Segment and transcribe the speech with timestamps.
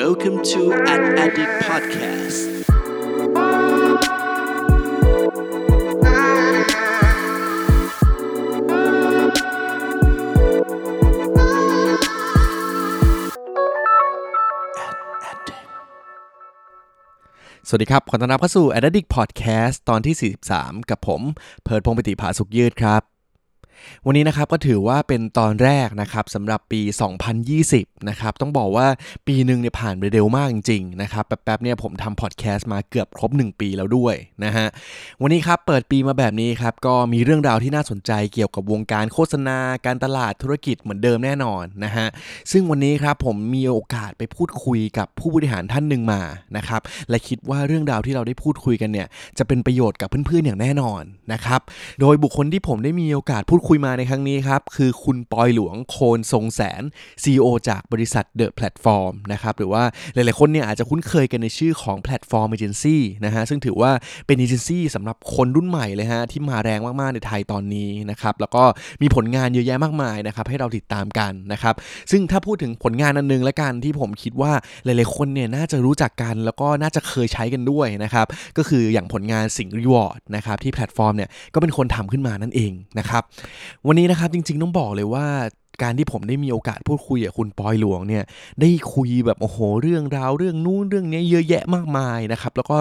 [0.00, 2.38] Welcome to Ad Addict Podcast
[17.68, 21.22] สวัสดีครับ ขอต้อนรับเข้าสู่ a d d i c t Podcast ตอนที่ 43 กับผม
[21.62, 23.13] เพิร์ดพงศ์ปติภาสุขยืดครับ
[24.06, 26.80] วันนี้นะครับก็ถือว่าเป็นตอนแรกนะครับสำหรับปี
[27.44, 28.86] 2020 นะครับต้องบอกว่า
[29.26, 34.66] ปีหนึ่งเนี่ยผ่านไปเร็วมากจริงๆนะครับแป๊บๆเนี่ยผมทำพอดแคสต์มาเกือบครบ 1 ปีแล้วด้วยนะฮะ
[35.22, 42.06] วันนี้ครับเปิดปีมาแบบนี้ครับก็มีเรื่องราวที่น่าสนใจเกี่ยวกับวงการโฆษณาการตลาดธุรกิจเหมือนเดิมแน่นอนนะฮะ
[42.52, 46.20] ซึ่งวันนี้ครับผมมีโอกาสไปพูดคุยกับผู้บริหารท่านหนึ่งมา
[46.56, 49.06] นะครับและคิดว่าเรื่องราวที่เราได้พูดคุยกันเนี่ย
[49.38, 51.60] จะเป็นประโยชน์กับเพื่อนๆอย่างแน่นอนนะครับ
[52.00, 56.82] โดยบุคคลที่ผมได้มีโอกาสพูดคุยคุยมาในครั้งนี้ครับ คือคุณปอยหลวงโคนทรงแสน
[57.22, 59.82] CEO จากบริษัท The Platform นะครับหรือว่า
[60.14, 63.92] หลายๆคนเนี่ยอาจจะคุ้นเคยกันในชื่อของ Platform Agency นะฮะซึ่งถือว่า
[64.26, 68.64] เป็นเอเจนซี่สำหรับคนรุ่นใหม่เลยฮะที่มาแรงมาก ๆ ในไทยตอนนี้นะครับแล้วก็
[69.02, 71.74] มีผลงานเยอะแยะมากมายนะครับให้เราติดตามกันนะครับ
[72.10, 74.52] ซึ่งถ้าพูดถึงผลงานอันนึงและกันที่ผมคิดว่า
[74.84, 78.26] หลายๆคนเนี่ยน่าจะรู้จักกันแล้วก็น่าจะเคยใช้กันด้วยนะครับ
[78.58, 83.22] ก็คืออย่างผลงานสิงห์ Reward นะครับที่แพลตฟอร์มเนี่ยก็เป็นคนทำขึ้นมานั่นเองนะครับ
[83.86, 85.26] วันนี้นะครับจริงๆต้องบอกเลยว่า
[85.82, 88.24] การที่ผมได้มีโอกาสพูดคุยกับคุณปอยหลวงเนี่ย
[88.60, 92.78] ได้คุยแบบโอ้โหเรื่องราวเรื่องนู้นเรื่องนี้เยอะแยะมากมายนะครับแล้วก็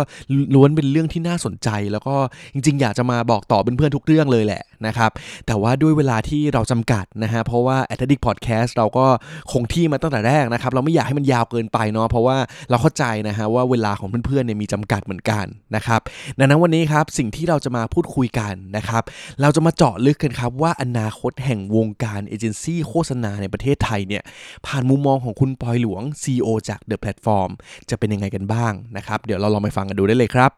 [0.56, 2.16] ล้วนเป็นเรื่องที่น่าสนใจ แล้วก็
[2.54, 5.12] จริง ๆ อยากจะมาบอกต่อเพื่อนๆทุกเรื่องเลยแหละนะครับ
[5.48, 9.06] แต่ว่าด้วยเวลาที่เราจำกัดนะฮะเพราะว่า a t l e t i c Podcast เราก็
[9.52, 12.38] คงที่มาตั้งแต่แรกนะครับเราไม่อยากให้มันยาวเกินไปเนาะเพราะว่า
[12.70, 16.00] เราเข้าใจนะฮะว่าเวลาของเพื่อนๆเนี่ยมีจำกัดเหมือนกันนะครับ
[16.38, 19.04] ดังนั้นวันนี้ครับสิ่งที่เราจะมาพูดคุยกันนะครับ
[19.42, 24.24] เราจะมาเจาะลึกกันครับว่าอนาคตแห่งวงการเอเจนซี่โฆษณาในประเทศไทยเนี่ย
[24.68, 27.52] ผ่านมุมมองของคุณปอยหลวง CEO จาก The Platform
[27.90, 30.52] จะเป็นยังไงกันบ้างนะครับ เดี๋ยวเราลองไปฟังกันดูได้เลยครับ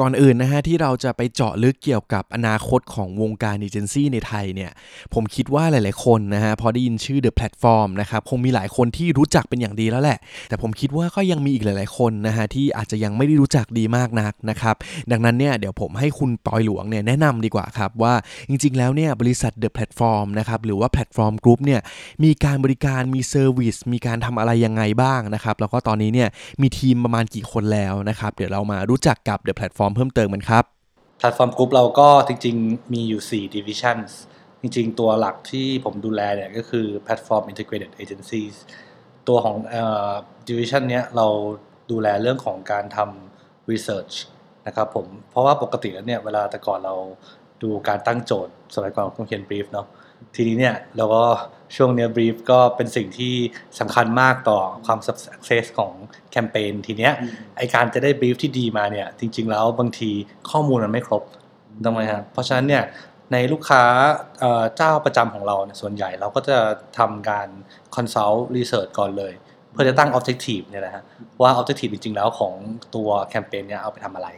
[0.00, 4.70] ก่อนอื่นนะฮะที่เราจะไปเจาะลึกเกี่ยวกับอนาคตของวงการเอเจนซี่ในไทยเนี่ย
[5.14, 10.18] ผมคิดว่าหลาย ๆ คนนะฮะพอได้ยินชื่อ The Platform นะครับคงมีหลายคนที่รู้จักเป็นอย่างดีแล้วแหละ
[10.48, 14.74] แต่ผมคิดว่าก็ยังมีอีกหลาย ๆ คนนะฮะที่อาจจะยังไม่ได้รู้จักดีมากนักนะครับ
[15.10, 18.14] ดังนั้นเนี่ยเดี๋ยวผมให้คุณปอยหลวงเนี่ยแนะนำดีกว่าครับว่า
[18.48, 21.80] จริง ๆ แล้วเนี่ยบริษัท The Platform นะครับหรือว่า Platform Group เนี่ย
[22.24, 26.28] มีการบริการมี service มีการทำอะไรยังไงบ้างนะครับแล้วก็ตอนนี้เนี่ย
[26.62, 30.64] มีทีมประมาณกี่คนแล้วนะครับเดี๋ยวเรามารู้จักกับ The Platform เพิ่มเติมกันครับ
[31.18, 34.10] Platform Group เราก็จริงๆ มีอยู่ 4 divisions
[34.60, 38.54] จริงๆ ตัวหลักที่ผมดูแลเนี่ยก็คือ Platform Integrated Agencies
[39.28, 40.12] ตัวของเอ่อ
[40.48, 41.26] division เนี้ยเรา
[41.90, 44.14] ดูแลเรื่องของการทำ research
[44.66, 46.94] นะครับผม เพราะว่าปกติแล้วเนี่ยเวลาแต่ก่อนเรา
[47.62, 49.86] ดูการตั้งโจทย์สมัยก่อนต้องเขียน brief เนาะ
[50.34, 51.24] ทีนี้เนี่ยเราก็
[51.76, 53.34] ช่วงเนี้ย brief ก็เป็นสิ่งที่
[53.80, 55.92] สำคัญมากต่อความ success ของ
[56.30, 57.12] แคมเปญทีเนี้ย
[57.56, 60.10] ไอการจะได้ brief ที่ดีมาเนี่ยจริง ๆ แล้วบางที
[60.50, 61.22] ข้อมูลมันไม่ครบ
[61.84, 62.84] ถูกไหมครับเพราะฉะนั้นเนี่ย
[63.32, 63.82] ในลูกค้า
[64.40, 66.58] เอ่อเจ้าประจำของเราเนี่ยส่วนใหญ่เราก็จะ
[66.98, 67.48] ทำการ
[67.96, 69.32] consult research ก่อนเลย
[69.72, 71.02] เพื่อจะตั้ง objective เนี่ยนะฮะ
[71.42, 72.54] ว่า objective จริง ๆ แล้วของ
[72.94, 74.28] ตัวแคมเปญเนี่ยเอาไปทำอะไร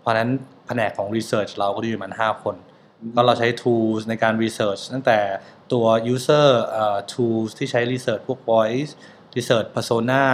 [0.00, 0.28] เพราะฉะนั้น
[0.66, 2.56] แผนกของ research เราก็จะอยู่ประมาณ5คน
[3.14, 5.18] ก็เราใช้ tools ในการ research ตั้งแต่
[5.72, 6.48] ตัว user
[7.12, 8.90] tools ที่ใช้ research พวก voice
[9.36, 10.24] research persona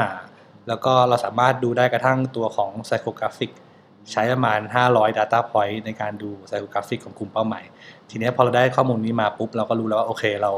[0.69, 3.51] แล้วก็เราสามารถดูได้กระทั่งตัวของ psychographic
[4.13, 7.65] ใช้ประมาณ 500 data point ในการดู psychographic ของกลุ่มเป้าหมาย
[8.11, 10.53] ทีนี้พอเราได้ข้อมูลนี้มาปุ๊บ เราก็รู้แล้วว่า โอเคเรา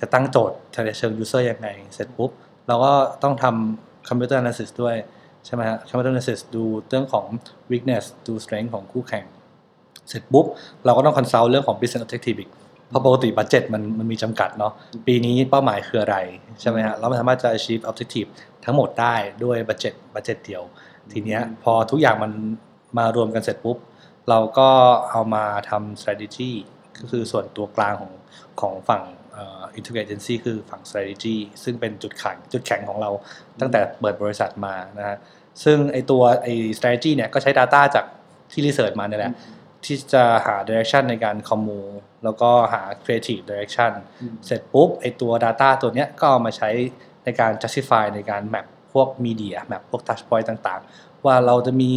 [0.00, 2.30] จะตั้งโจทย์ในเชิง user ยังไง เสร็จปุ๊บ
[2.68, 2.92] เราก็
[3.22, 4.96] ต้องทำ computer analysis ด้วย
[5.46, 7.26] ใช่ไหมฮะ computer analysis ดูเรื่องของ
[7.70, 9.24] weakness ดู strength ของคู่แข่ง
[10.08, 10.46] เสร็จปุ๊บ
[10.84, 12.50] เราก็ต้อง consult เรื่องของ business objective อีก
[12.88, 14.72] เพราะปกติบัตเจ็ตมันมันมีจำกัดเนาะ
[15.06, 16.16] ปีนี้เป้าหมายคืออะไร
[16.60, 18.28] ใช่ไหมฮะเราไม่สามารถจะ achieve objective
[18.64, 19.14] ทั้งหมดได้
[19.44, 20.62] ด้วย budget budget เดียว
[21.12, 22.32] ทีเนี้ยพอทุกอย่างมัน
[22.98, 23.78] มารวมกันเสร็จปุ๊บ
[24.28, 24.68] เราก็
[25.10, 26.50] เอามาทำ strategy
[27.00, 28.12] ก็คือส่วนตัวกลางของ
[28.60, 33.10] ของฝั่งเอ่อ integrated agency คือฝั่ง strategy ซึ่งเป็นจุดแข็งจุดแข็งของเรา
[33.60, 35.16] ตั้งแต่เปิดบริษัทมานะฮะ
[35.64, 36.48] ซึ่งไอตัวไอ
[36.78, 38.04] strategy เนี่ยก็ใช้ data จาก
[38.52, 39.32] ที่ research มาเนี่ยแหละ
[39.84, 41.80] ที่จะหา direction ในการ commu
[42.24, 43.92] แล้วก็หา creative direction
[44.46, 46.70] เสร็จปุ๊บไอตัว data ตัวเนี้ยก็เอามาใช้
[47.24, 51.92] ในการ justify ในการ map พวก media map พวก touch point ต่างๆ ว่าเราจะมี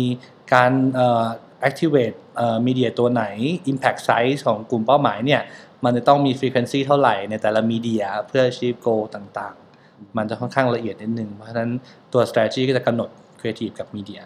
[0.54, 1.26] การเอ่อ
[1.68, 3.24] activate เอ่อ media ตัวไหน
[3.72, 5.42] impact size ของกลุ่มเป้าหมายเนี่ย
[5.86, 11.72] มันจะต้องมี frequency เท่าไหร่ในแต่ละ media เพื่อ achieve goal ต่างๆ มันจะค่อนข้างละเอียดนิดนึง เพราะฉะนั้น
[12.14, 13.10] ตัว strategy ก็จะกำหนด
[13.40, 14.22] creative กับ media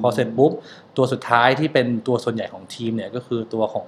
[0.00, 0.52] พอเสร็จปุ๊บ
[0.96, 3.86] ตัวสุดท้ายที่เป็นตัวส่วนใหญ่ของทีมเนี่ยก็คือตัวของ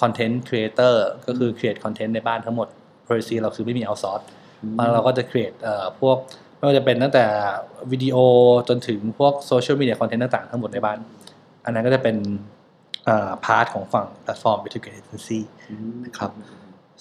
[0.00, 0.94] content creator
[1.26, 2.68] ก็คือ create content ในบ้านทั้งหมด
[3.06, 4.24] policy เราคือไม่มี outsource
[4.74, 6.16] แล้วเราก็จะ create เอ่อพวก
[6.56, 7.24] ไม่ว่าจะเป็นตั้งแต่
[7.92, 8.16] วิดีโอ
[8.68, 10.98] จนถึงพวก social media content ต่างๆ ทั้งหมดในบ้าน
[11.64, 12.16] อันนั้นก็จะเป็น
[13.44, 15.40] part ของฝั่งแพลตฟอร์ม Integrated Agency
[16.04, 16.30] นะครับ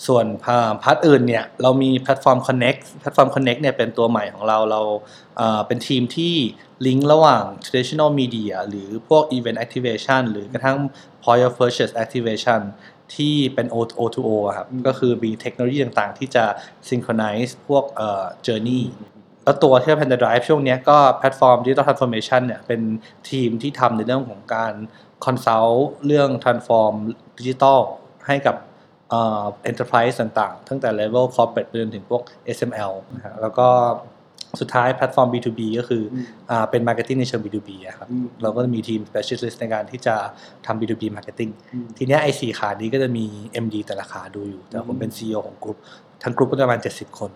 [0.07, 4.81] ส่วนพา part อื่นเนี่ยเรามี Platform Connect Platform Connect เนี่ยเป็นตัวใหม่ของเราเรา
[5.37, 6.35] เอ่อเป็นทีมที่
[6.85, 10.77] ลิงก์ระหว่าง traditional media หรือพวก event activation หรือกระทั่ง
[11.23, 12.61] point of purchase activation
[13.15, 16.45] ที่เป็น O to O อะครับก็คือมีเทคโนโลยีต่างๆ ที่จะ
[16.89, 18.83] synchronize พวกเอ่อ journey
[19.43, 22.81] แล้วตัวที่เป็น The Drive ช่วงเนี้ยก็ Platform Digital Transformation เนี่ยเป็น
[23.29, 24.73] ทีมที่ทำในเรื่องของการ
[25.25, 26.93] consult เรื่อง transform
[27.39, 27.79] digital
[28.27, 28.55] ให้กับ
[29.09, 32.21] เอ่อ enterprise ต่างๆ ตั้งแต่ level corporate ไปจนถึงพวก
[32.57, 33.67] SME นะฮะแล้วก็
[34.61, 36.03] สุดท้ายแพลตฟอร์ม B2B ก็คือ
[36.49, 38.07] อ่าเป็น marketing ในเชิง B2B อะครับ
[38.41, 40.15] เราก็จะมีทีม specialist ในการที่จะ
[40.65, 41.51] ทำ B2B marketing
[41.97, 43.25] ทีเนี้ยไอ้สี่ขานี้ก็จะมี
[43.63, 45.77] MD แต่ละขาดูอยู่ แต่ผมเป็น CEO ของกลุ่ม
[46.23, 47.31] ทั้งกลุ่มก็จะประมาณ 70 คน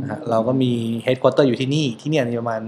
[0.00, 0.72] นะฮะเราก็มี
[1.06, 2.60] headquarter อยู่ที่นี่ที่เนี่ยมีประมาณ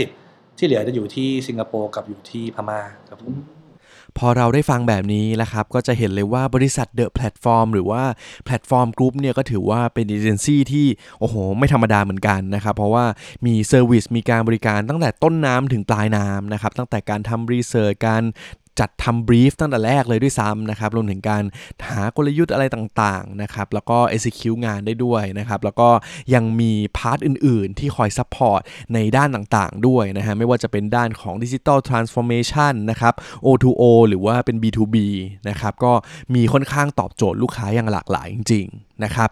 [0.00, 3.34] 50 ที่เหลือจะอยู่ที่สิงคโปร์กับอยู่ที่พม่าครับผม
[4.18, 8.02] พอเราได้ฟังแบบนี้แล้วครับ ก็จะเห็นเลยว่าบริษัท The Platform หรือว่า
[8.44, 10.86] Platform Group เนี่ยก็ถือว่าเป็นเอเจนซี่ที่
[11.20, 13.04] โอ้โห ไม่ธรรมดาเหมือนกันนะครับ เพราะว่า
[13.46, 18.22] มี service มีการบริการตั้งแต่ต้นน้ำถึงปลายน้ำนะครับ ตั้งแต่การทำ research การ
[18.80, 21.42] จัดทำ brief ตั้งแต่แรกเลยด้วยซ้ำนะครับรวมถึงการ
[21.88, 25.88] หากลยุทธ์อะไรต่างๆนะครับแล้วก็ execute งานได้ด้วยนะครับแล้วก็
[26.34, 28.60] ยังมี part อื่นๆ ที่คอย support
[28.94, 33.14] ในด้านต่างๆ ด้วยนะฮะไม่ว่าจะเป็นด้านของ Digital Transformation นะครับ
[33.46, 34.96] O2O หรือว่าเป็น B2B
[35.48, 35.92] นะครับก็
[36.34, 39.28] มีค่อนข้างตอบโจทย์ลูกค้าอย่างหลากหลายจริงๆนะครับ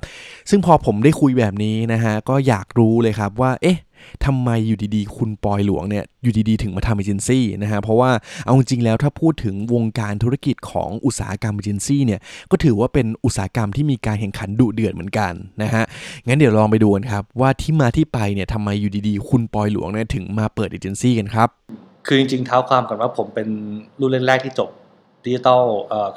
[0.50, 3.78] ซึ่งพอผมได้คุยแบบนี้นะฮะก็อยากรู้เลยครับว่าเอ๊ะ
[4.24, 8.10] ทำไมอยู่ดีๆ คุณปอยหลวงเนี่ยอยู่ดีๆ ถึงมาทำเอเจนซี่นะฮะเพราะว่า
[8.44, 12.20] เอาจริงๆแล้วถ้าพูดถึงวงการธุรกิจของอุตสาหกรรมเอเจนซี่เนี่ย
[12.50, 15.32] ก็ถือว่าเป็นอุตสาหกรรมที่มีการแข่งขันดุเดือดเหมือนกัน
[15.62, 15.84] นะฮะ
[16.26, 21.48] งั้นเดี๋ยวลองไปดูกันครับว่าที่มาที่ไปเนี่ยทำไมอยู่ดีๆ คุณปอยหลวงเนี่ยถึงมาเปิดเอเจนซี่กันครับ
[22.06, 23.48] คือจริงๆเท้าความก่อนว่าผมเป็น
[24.00, 24.70] รุ่นแรกๆที่จบ
[25.24, 25.62] ดิจิ t a ล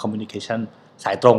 [0.02, 0.60] คอมมิวนิเคชัน
[1.04, 1.38] สายตรง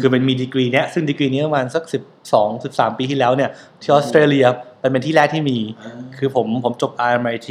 [0.00, 1.84] คือเป็นมีดีกรีเนี้ยซึ่งดีกรีนี้ประมาณสัก
[2.28, 3.50] 12 13ปีที่แล้วเนี่ย
[3.80, 4.46] ที่ออสเตรเลีย
[4.80, 5.58] เป็นเป็นที่แรกที่มี
[6.18, 7.50] คือผมผมจบ RMIT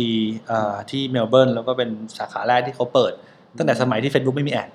[0.51, 3.13] อ่าที่เมลเบิร์นแล้วก็เป็นสาขาแรกที่เขาเปิด
[3.57, 4.69] ตั้งแต่สมัยที่ Facebook ไม่มี ad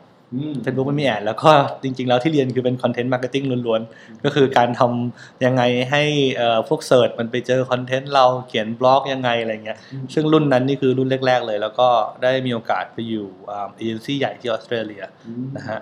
[0.64, 1.50] Facebook ไม่มี ad แล้วก็
[1.82, 6.02] จริง ๆ แล้วที่เรียนคือเป็น content marketing ล้วนๆ ก็คือการทำยังไงให้
[6.36, 9.78] เอ่อพวก search มันไปเจอ content เราเขียนบล็อกยังไงอะไรเงี้ย
[10.14, 11.88] ซึ่งรุ่นนั้นนี่คือรุ่นแรก ๆ เลย แล้วก็
[12.22, 15.02] ได้มีโอกาสไปอยู่อ่าเอเจนซี่ใหญ่ที่ออสเตรเลีย
[15.56, 15.80] นะฮะ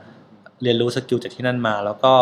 [0.62, 2.14] เรียนรู้ skill จากที่นั่นมา แล้วก็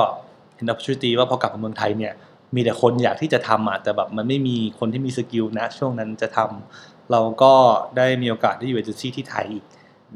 [0.54, 2.12] เห็น opportunity ว่าพอกลับมาเมืองไทยเนี่ย
[2.54, 7.52] มีแต่คนอยากที่จะทำอะแต่แบบมันไม่มีคนที่มี skill นะช่วงนั้นจะทำเราก็
[7.96, 9.64] ได้มีโอกาสได้อยู่เอเจนซี่ที่ไทยอีก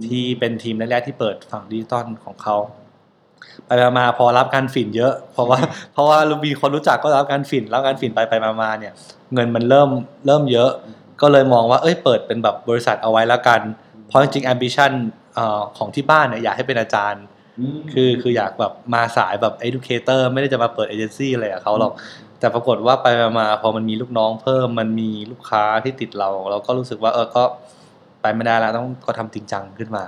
[0.07, 2.57] ที่เป็นทีมแรกๆที่เปิดฝั่งดิจิตอลของเขา
[3.67, 5.59] ไปๆมาๆพอรับงานฝิ่นเยอะ เพราะว่า
[5.93, 8.93] เพราะว่ามีคนรู้จักก็รับงานฝิ่นรับงานฝิ่นไปไปๆมาๆเนี่ย
[9.35, 9.89] เงินมันเริ่ม
[10.27, 10.71] เริ่มเยอะ
[11.21, 13.61] ก็เลยมองว่าเอ้ยเปิดเป็นแบบบริษัทเอาไว้แล้วกัน
[14.09, 14.93] เพราะจริงๆ ambition
[15.35, 17.25] เอ่อของที่บ้านเนี่ยอยากให้เป็นอาจารย์
[17.93, 21.93] คือคืออยากแบบมาสายแบบ educator ไม่ได้จะมาเปิดเอเจนซี่อะไรกับเขาหรอก
[22.39, 23.07] แต่ปรากฏว่าไป
[23.39, 27.43] มาๆพอมันมีลูกน้องเพิ่มมันมีลูกค้าที่ติดเรา เราก็รู้สึกว่าเออก็
[28.23, 30.05] ไปไม่ได้แล้วต้องก็ทำจริงจังขึ้นมา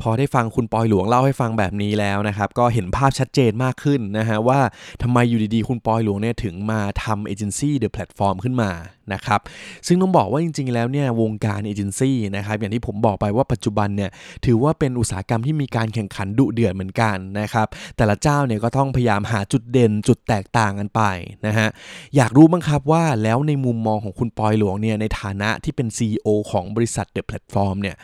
[0.00, 4.60] พอได้ฟังคุณปอยหลวงเล่าให้ฟังแบบนี้แล้วนะครับ ก็เห็นภาพชัดเจนมากขึ้นนะฮะว่า
[5.02, 8.70] ทำไมอยู่ดีๆ คุณปอยหลวงเนี่ยถึงมาทำเอเจนซี่เดอะแพลตฟอร์มขึ้นมา
[9.12, 9.40] นะครับ
[9.86, 14.10] ซึ่งต้องบอกว่าจริง ๆ แล้วเนี่ยวงการเอเจนซี่นะครับอย่างที่ผมบอกไปว่าปัจจุบันเนี่ย
[14.46, 21.02] ถือว่าเป็นอุตสาหกรรมที่มีการแข่งขันดุเดือดเหมือนกันนะครับแต่ละเจ้าเนี่ยก็ต้องพยายามหาจุดเด่นจุดแตกต่างกันไป
[21.46, 21.68] นะฮะ
[22.16, 27.96] อยากรู้บ้างครับว่าแล้วในมุมมองของคุณปอยหลวงเนี่ยในฐานะที่เป็น CEO ของบริษัทเดอะแพลตฟอร์มเนี่ย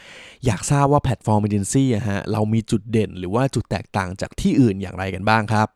[0.47, 5.69] อยากทราบว่าแพลตฟอร์มเอเจนซี่อะฮะเรามีจุดเด่นหรือว่าจุดแตกต่างจากที่อื่นอย่างไรกันบ้างครับ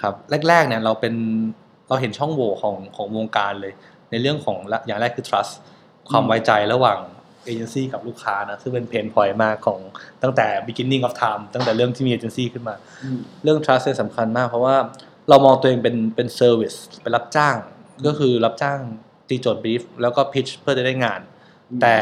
[0.00, 0.14] ครับ
[0.48, 1.14] แรกๆเนี่ยเราเป็น
[1.88, 3.72] เราเห็นช่องโหว่ของของวงการเลย
[4.12, 5.52] ในเรื่องของละอย่างแรกคือ trust
[6.10, 6.98] ความไว้ใจระหว่าง
[7.44, 9.78] เอเจนซี่กับลูกค้านะซึ่งเป็นเพนพอยต์มากของ
[10.22, 12.74] ตั้งแต่ beginning of time ตั้งแต่เรื่องที่มีเอเจนซี่ขึ้นมา
[13.42, 14.76] เรื่อง trust เนี่ยสำคัญมาก เพราะว่า
[15.28, 17.56] เรามองตัวเองเป็นเป็น service เป็นรับจ้าง
[18.06, 18.78] ก็คือรับจ้าง
[19.28, 21.20] ตีโจทย์ brief แล้วก็ pitch เพื่อจะได้งาน
[21.80, 21.96] แต่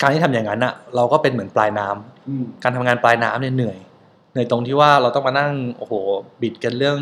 [0.00, 3.78] การที่ทำอย่างนั้นอะเราก็เป็นเหมือนปลายน้ำการทำงานปลายน้ำเนี่ยเหนื่อย
[4.32, 5.92] เหนื่อยตรงที่ว่าเราต้องมานั่งโอ้โห
[6.42, 6.98] บิดกันเรื่อง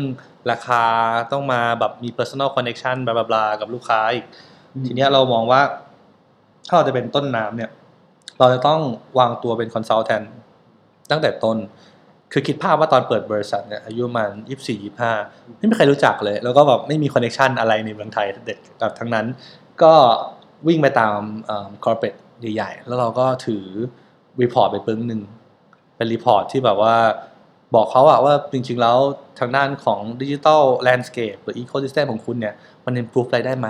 [0.51, 0.83] ราคา
[1.31, 4.25] ต้องมาแบบมี personal connection บลาบลากับลูกค้าอีก
[4.85, 5.61] ทีเนี้ยเรามองว่า
[6.67, 7.71] ถ้าเราจะเป็นต้นน้ำเนี่ย
[8.39, 8.81] เราจะต้อง
[9.19, 10.25] วางตัวเป็น consultant
[11.11, 11.57] ตั้งแต่ต้น
[12.31, 15.11] คือคิดภาพว่าตอนเปิดบริษัทเนี่ยอายุประมันยี่สี่ยี่ห้า
[15.57, 19.25] ไม่มีใครรู้จักเลย แล้วก็แบบไม่มีคอนเน c t ชันอะไรในเมืองไทยเด็ดกับทั้งนั้น
[19.83, 19.93] ก็
[20.67, 21.19] วิ่งไปตาม
[21.83, 22.15] corporate
[22.55, 23.63] ใหญ่ๆ แล้วเราก็ถือ
[24.41, 25.21] report ไปปึ้งหนึ่ง
[25.95, 26.95] เป็น report ที่แบบว่า
[27.75, 28.97] บอกเขาอะว่าจริงๆแล้ว
[29.39, 32.53] ทางด้านของดิจิทัลแลนด์สเคปหรืออีโค y ิสเต็มของคุณเนี่ย
[32.85, 33.67] มัน improve อะไรได้ไหม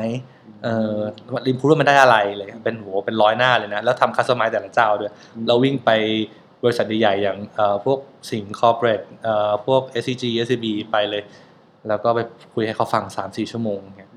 [0.63, 0.97] เอ่อ
[1.35, 5.11] มัน improve มันได้อะไรเลยเป็นหัวเป็นร้อยหน้าเลยนะ แล้วทำ customize แต่ละเจ้าด้วย
[5.47, 5.91] เราวิ่งไป
[6.63, 7.99] บริษัทใหญ่ๆอย่างเอ่อพวก
[8.31, 11.23] สิงห์ corporate เอ่อพวก SCG SCB ไปเลย
[11.87, 12.19] แล้วก็ไป
[12.53, 14.09] คุยให้เขาฟัง 3-4 ชั่วโมงเนี่ย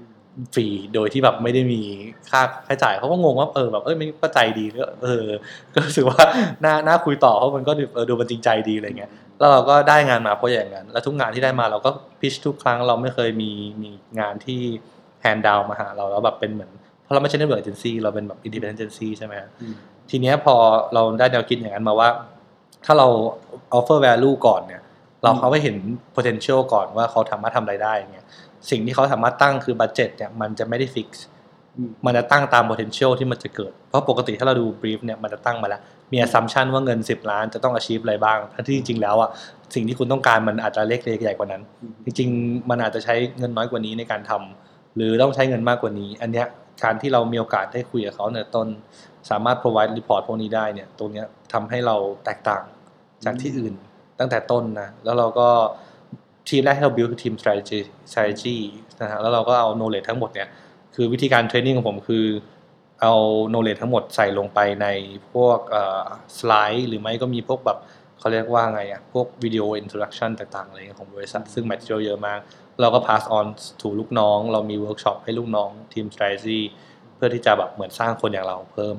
[0.55, 1.83] ฟรีโดยที่แบบไม่ได้มี
[2.31, 5.27] ค่าใช้จ่ายเขาก็งงว่าเออแบบเอ้ยมันก็ใจดีก็เออ
[5.75, 6.21] ก็รู้สึกว่า
[6.65, 9.11] น่าน่าคุยต่อเพราะมันก็ดูเออดูมันจริงใจดีอะไรเงี้ย
[9.41, 13.51] แล้วเราก็ได้งานมาเพราะอย่างนั้น แล้วทุกงานที่ได้มาเราก็ pitch ทุกครั้งเราไม่เคยมี
[13.83, 14.61] มีงานที่
[15.21, 16.71] hand down มาหาเราแล้วแบบเป็นเหมือน
[17.03, 19.51] เพราะเราไม่ใช่ network agency เราเป็นแบบ independent agency ใช่ไหมฮะ
[20.11, 20.55] ทีเนี้ยพอ
[20.95, 22.09] เราได้แนวคิดอย่างนั้นมาว่า
[22.85, 23.07] ถ้าเรา
[23.79, 24.83] offer value ก่อนเนี่ย
[25.23, 25.77] เราเขาไปเห็น
[26.17, 28.27] potential ก่อนว่าเขาสามารถทำอะไรได้เงี้ย
[28.71, 31.09] สิ่งที่เขาสามารถตั้งคือ budget เนี่ยมันจะไม่ได้ fix
[32.07, 35.83] มันจะตั้งตาม potential ที่มันจะเกิด เพราะปกติถ้าเราดู brief เนี่ยมันจะตั้งมาแล้ว
[36.13, 39.31] มี assumption ว่าเงิน 10 ล้านจะต้อง achieve อะไรบ้างทั้งที่จริงๆแล้วอะ
[39.75, 41.63] สิ่งที่คุณต้องการมันอาจจะเล็กๆใหญ่กว่านั้น
[42.05, 46.47] จริง ๆ มันอาจจะใช้เงินน้อยกว่านี้ในการทำหรือต้องใช้เงินมากกว่านี้ อันเนี้ย
[46.85, 48.69] การที่เรามีโอกาสได้คุยกับเขาในต้น
[49.31, 52.63] สามารถ provide report พวกนี้ได้เนี่ยตรงเนี้ยทำให้เราแตกต่าง
[53.25, 53.75] จากที่อื่น
[54.19, 55.49] ตั้งแต่ต้นนะแล้วเราก็
[56.49, 58.57] ทีมแรกที่เรา build คือทีม strategy strategy
[59.01, 60.49] นะฮะแล้วเราก็เอา knowledge ทั้งหมดเนี่ย
[60.95, 62.25] คือวิธีการ training ของผมคือ
[63.03, 63.15] เอา
[63.49, 64.87] knowledge ทั้งหมดใส่ลงไปใน
[65.33, 65.59] พวก
[66.37, 67.79] สไลด์ หรือไม่ก็มีพวกแบบ
[68.19, 72.41] เขาเรียกว่าไงอะพวกวิดีโอ introduction ต่างๆอะไรของบริษัท ซึ่ง material เยอะมาก
[72.81, 73.47] เราก็ pass on
[73.81, 76.61] to ลูกน้อง เรามีเวิร์กช็อปให้ลูกน้องทีม strategy
[77.15, 78.97] เพื่อที่จะแบบเหมือนสร้างคนอย่างเราเพิ่ม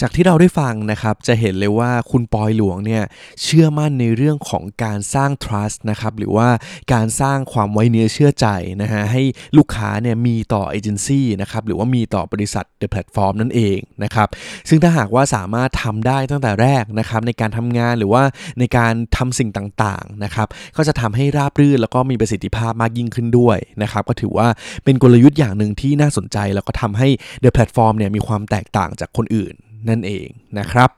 [0.00, 3.02] จากที่เราได้ฟังนะครับ จะเห็นเลยว่าคุณปอยหลวงเนี่ย
[3.42, 6.48] เชื่อมั่นในเรื่องของการสร้าง trust นะครับหรือว่า
[6.92, 8.46] การสร้างความไว้เนื้อเชื่อใจ
[8.82, 9.22] นะฮะให้
[9.56, 14.28] ลูกค้าเนี่ยมีต่อเอเจนซี่นะครับหรือว่ามีต่อบริษัท The Platform นั่นเองนะครับ
[14.68, 18.22] ซึ่งถ้าหากว่าสามารถทำได้ตั้งแต่แรกนะครับในการทำงานหรือว่า
[18.58, 24.48] ในการทำสิ่งต่างๆนะครับก็จะทำให้ราบรื่นแล้วก็มีประสิทธิภาพมากยิ่งขึ้นด้วยนะครับก็ถือว่า
[24.84, 27.08] เป็นกลยุทธ์อย่างหนึ่งที่น่าสนใจ แล้วก็ทำให้
[27.42, 29.54] The Platform เนี่ยมีความแตกต่างจากคนอื่น
[29.88, 30.90] นั่นเองนะครับ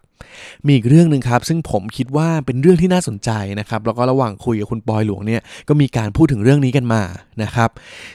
[0.67, 7.03] มีอีกเรื่องหนึ่งครับ ซึ่งผมคิดว่าเป็นเรื่องที่น่าสนใจนะครับ แล้วก็ระหว่างคุยกับคุณปอยหลวงเนี่ยก็มีการพูดถึงเรื่องนี้กันมา
[7.43, 7.71] นะครับ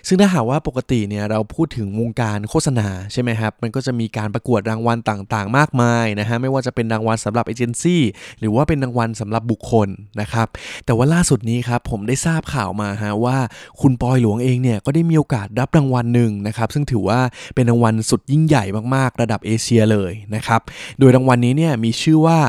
[0.07, 8.01] ซึ่งถ้าหากว่าปกติเนี่ยเราพูดถึงวงการโฆษณาใช่ไหมครับ มันก็จะมีการประกวดรางวัลต่างๆ มากมายนะฮะไม่ว่าจะเป็นรางวัลสำหรับเอเจนซี่
[8.39, 9.87] หรือว่าเป็นรางวัลสำหรับบุคคล
[10.21, 10.47] นะครับ
[10.85, 13.37] แต่ว่าล่าสุดนี้ครับผมได้ทราบข่าวมาฮะว่า
[13.81, 17.19] คุณปอยหลวงเองเนี่ยก็ได้มีโอกาสรับรางวัลหนึ่งนะครับซึ่งถือว่า
[17.55, 18.63] เป็นรางวัลสุดยิ่งใหญ่
[18.95, 20.61] มากๆ ระดับเอเชียเลยนะครับ
[20.99, 22.39] โดยรางวัลนี้เนี่ยมีชื่อว่า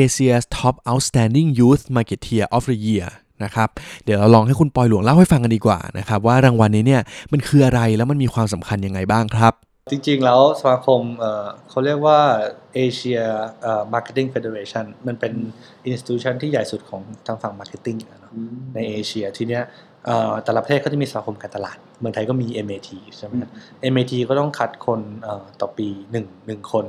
[0.00, 3.08] Asia's Top Outstanding Youth Marketeer of the Year
[3.44, 3.68] นะครับ
[4.04, 7.02] เดี๋ยวเราลองให้คุณปอยหลวงเล่าให้ฟังกันดีกว่านะครับว่ารางวัลนี้เนี่ย
[7.32, 9.54] มันคืออะไรแล้วมันมีความสำคัญยังไงบ้างครับ
[9.90, 12.18] จริงๆ แล้วสมาคมเอ่อเขาเรียกว่า
[12.76, 13.24] Asia
[13.62, 15.32] เอ่อ Marketing Federation มันเป็น
[15.90, 18.32] institution ที่ใหญ่สุดของทางฝั่ง marketing อะเนาะ
[18.74, 19.62] ในเอเชียทีเนี้ย
[20.06, 23.50] เอ่อแต่ละประเทศก็จะมีสมาคมการตลาด เมืองไทยก็มี MAT ใช่ไหมครับ
[23.92, 26.84] MAT ก็ต้องคัดคนเอ่อต่อปีหนึ่งหนึ่งคน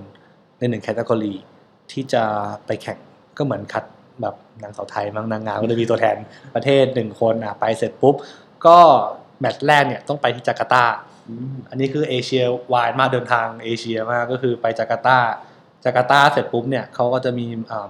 [0.59, 1.33] ในหนึ่งแคตตากรี
[1.91, 2.23] ที่จะ
[2.65, 2.97] ไปแข่ง
[3.37, 3.85] ก็เหมือนคัด
[4.21, 6.17] แบบนางสาวไทยมั้งนางงามก็จะมีตัวแทน
[6.55, 8.15] ประเทศหนึ่งคนอะไปเสร็จปุ๊บ
[8.65, 8.77] ก็
[9.39, 10.85] แมตช์แรกเนี่ยต้องไปที่จาการ์ตา
[11.69, 12.43] อันนี้คือเอเชีย
[12.73, 15.17] วายมากเดินทางเอเชียมากก็คือไปจาการ์ตา
[15.83, 17.45] จาการ์ตาเสร็จปุ๊บเนี่ยเขาก็จะมี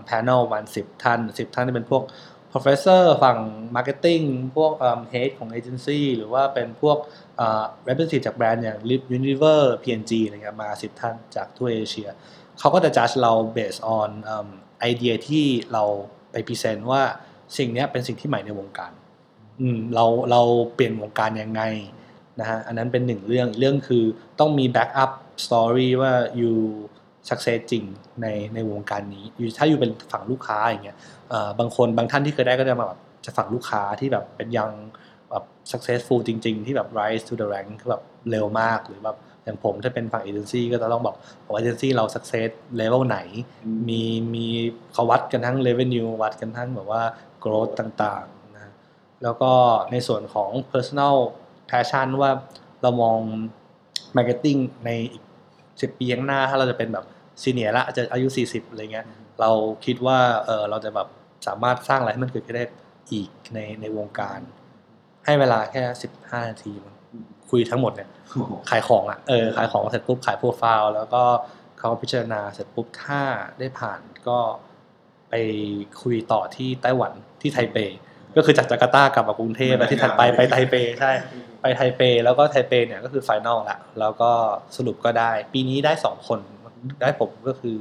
[0.06, 2.04] แพน e l วันสิบท่านสิบท่านที่เป็นพวก
[2.52, 3.40] professor ฝั่ง
[3.76, 6.98] marketing พวกเอ่อ head ของ agency หรือว่าเป็นพวก
[7.38, 8.80] เอ่อ representative จากแบรนด์อย่าง
[9.16, 12.10] Unilever P&G อะไรเงี้ยมาสิบท่านจากทั่วเอเชีย
[12.62, 14.10] เขาก็จะ judge เรา based on
[14.80, 15.84] ไอเดียที่เรา
[16.32, 17.02] ไปพรีเซนต์ว่า
[17.58, 18.92] สิ่งเนี้ยเป็นสิ่งที่ใหม่ในวงการ
[19.62, 20.42] อืมเราเรา
[20.76, 21.62] เปลี่ยนวงการยังไง
[22.40, 24.04] นะฮะอันนั้นเป็นหนึ่งเรื่องอีกเรื่องคือ
[24.40, 25.12] ต้องมี backup
[25.46, 26.54] story ว่า you
[27.30, 27.84] success จริง
[28.22, 30.98] ในในวงการนี้อยู่ถ้าอยู่เป็นฝั่งลูกค้าอย่างเงี้ย
[31.30, 34.72] เอ่อบางคนบางท่านที่เคยได้ก็จะมาแบบจะฝั่งลูกค้าที่แบบเป็นยัง
[35.30, 41.16] แบบ successful จริง ๆ ที่แบบ rise to the rank คือแบบเร็วมากหรือแบบ อย่างผมถ้าเป็นฝั่งเอเจนซี่ก็จะต้องบอก
[41.54, 43.20] ว่าเอเจนซี่เรา success level ไหน
[43.90, 44.02] มี
[44.34, 44.46] มี
[44.94, 47.04] เขาวัดกันทั้ง revenue วัดกันทั้งแบบว่า
[47.44, 48.74] growth ต่างๆนะ
[49.24, 49.52] แล้วก็
[49.92, 51.16] ในส่วนของ personal
[51.70, 52.32] passion ว่า
[52.82, 53.20] เรามอง
[54.18, 55.24] marketing ในอีก
[55.82, 57.06] สิบปีข้างหน้า ถ้าเราจะเป็นแบบ
[57.44, 59.06] senior ละอาจจะอายุ 40อะไรเงี้ย
[59.40, 59.50] เรา
[59.86, 61.08] คิดว่าเออเราจะแบบ
[61.48, 62.66] สามารถสร้างอะไรให้มันเกิดขึ้นได้
[63.12, 64.40] อีกในในวงการ
[65.26, 65.84] ให้เวลาแค่
[66.18, 66.96] 15 นาทีมั้ง
[67.52, 68.10] คุยทั้งหมดเนี่ย
[68.70, 71.24] ขายของอะเออขายของเสร็จปุ๊บขายโปรไฟล์แล้วก็
[71.80, 73.22] เขาพิจารณาเสร็จปุ๊บถ้า
[73.60, 74.40] ได้ผ่านก็
[75.30, 75.34] ไป
[76.02, 77.78] คุยต่อที่ไต้หวันที่ไทเป
[78.36, 81.12] ก็คือจากจาการ์ตากลับมากรุงเทพแล้วที่ถัดไปไปไทเปใช่
[81.62, 84.32] ไปไทเป แล้วก็ไทเปเนี่ยก็คือ final ละแล้วก็
[84.78, 86.40] สรุปก็ได้ ปีนี้ได้สองคน
[87.02, 87.78] ได้ผมก็คือ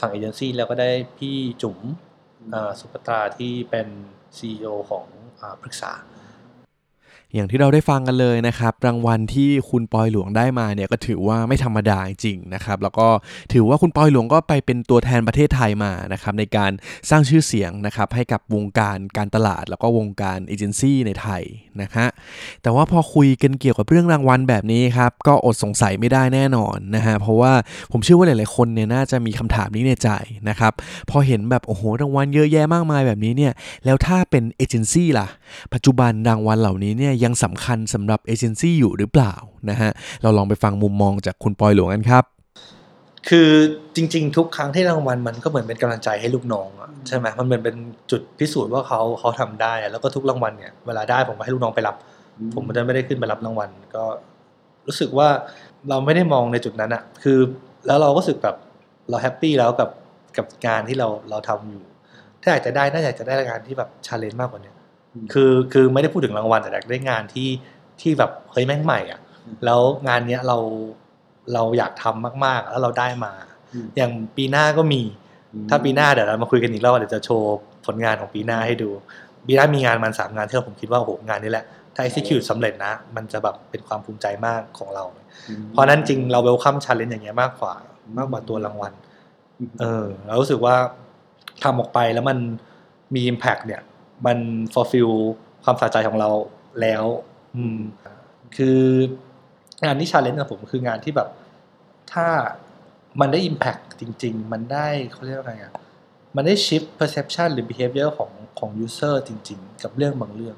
[0.00, 1.78] ฝั่งเอเจนซี่แล้วก็ได้พี่จุ๋ม
[2.50, 3.88] เอ่อสุภัตราที่เป็น
[4.38, 5.06] CEO ของ
[5.40, 5.92] อาปรึกษา
[7.34, 13.08] อย่างที่เราได้ฟังกันเลยนะครับ รางวัลที่คุณปอยหลวงได้มาเนี่ยก็ถือว่าไม่ธรรมดาจริงนะครับ แล้วก็
[13.52, 16.70] ถือว่าคุณปอยหลวงก็ไปเป็นตัวแทนประเทศไทยมานะครับในการ
[17.10, 21.42] สร้างชื่อเสียงนะครับให้กับวงการการตลาด แล้วก็วงการเอเจนซี่ในไทย
[21.80, 22.06] นะฮะ
[22.62, 27.52] แต่ว่าพอคุยกันเกี่ยวกับเรื่องรางวัลแบบนี้ครับก็อดสงสัยไม่ได้แน่นอนนะฮะเพราะว่า
[27.92, 30.08] ผมเชื่อว่าหลาย ๆ คนเนี่ยน่าจะมีคำถามนี้ในใจ
[30.48, 30.72] นะครับ
[31.10, 33.52] พอเห็นแบบโอ้โหรางวัลเยอะแยะมากมายแบบนี้เนี่ย
[33.84, 35.28] แล้วถ้าเป็นเอเจนซี่ล่ะ
[35.74, 39.34] ปัจจุบันรางวัลเหล่านี้เนี่ยยังสำคัญสำหรับเอเจนซี่อยู่หรือเปล่า
[39.70, 39.90] นะฮะ
[40.22, 42.24] เราลองไปฟังมุมมองจากคุณปอยหลวงกันครับ
[43.28, 43.50] คือ
[43.96, 47.76] จริง ๆ ทุกครั้งที่รางวัลมันก็เหมือนเป็นกำลังใจให้ลูกน้องอใช่ไหมมันเหมือนเป็น
[48.10, 51.96] จุดพิสูจน์ว่าเขาเขาทำได้ แล้วก็ทุกรางวัลเนี่ยเวลาได้ผมก็ให้ลูกน้องไปรับ
[52.54, 54.04] ผมไม่ได้ไม่ได้ขึ้นไปรับรางวัล ก็
[54.86, 55.28] รู้สึกว่า
[55.88, 57.38] เราไม่ได้มองในจุดนั้นอะคือ
[57.86, 58.56] แล้วเราก็รู้สึกแบบ
[59.10, 59.90] เรา happy แล้วกับ
[60.36, 61.84] กับงานที่เราเราทำอยู่
[62.42, 64.71] ถ้าอยากจะได้น่าอยากจะได้งานที่แบบ challenge มากกว่านี้
[65.32, 67.48] คือคือไม่ได้พูดถึงรางวัลแต่อยากได้งานที่
[68.00, 69.20] ที่แบบเฮ้ยแม่งใหม่อะ
[69.64, 70.58] แล้วงานเนี้ยเรา
[71.54, 73.32] เราอยากทำมากๆ แล้วเราได้มา
[73.96, 75.02] อย่างปีหน้าก็มี
[75.68, 77.54] ถ้าปีหน้าเดี๋ยวเรามาคุยกันอีกรอบเดี๋ยวจะโชว์
[77.86, 78.90] ผลงานของปีหน้าให้ดู
[79.46, 81.64] ปีหน้ามีงานมันสามงานที่เราผมคิดว่าโอ้โหงานนี้แหละ
[81.94, 85.04] ถ้า execute สำเร็จนะ มันจะแบบเป็นความภูมิใจมากของเรา
[85.70, 87.74] เพราะนั้นจริงเรา welcome challenge อย่างเงี้ยมากกว่า
[88.18, 88.92] มากกว่าตัวรางวัล
[89.80, 90.76] เออ เรารู้สึกว่า
[91.62, 92.38] ทำออกไปแล้วมัน
[93.14, 93.80] มี impact เนี่ย
[94.26, 94.38] มัน
[94.74, 95.12] fulfill
[95.64, 96.30] ความสะใจของเรา
[96.80, 97.04] แล้ว
[97.56, 97.80] อืม
[98.56, 98.80] คือ
[99.84, 101.28] งานที่ challenge กับผมคืองานที่แบบ
[102.12, 102.26] ถ้า
[103.20, 105.72] มันได้ impact จริง ๆ มันได้เขาเรียกว่าไงอะ
[106.36, 110.56] มันได้ shift perception หรือ behavior ของของ user จริง ๆ กับเรื่องบางเรื่อง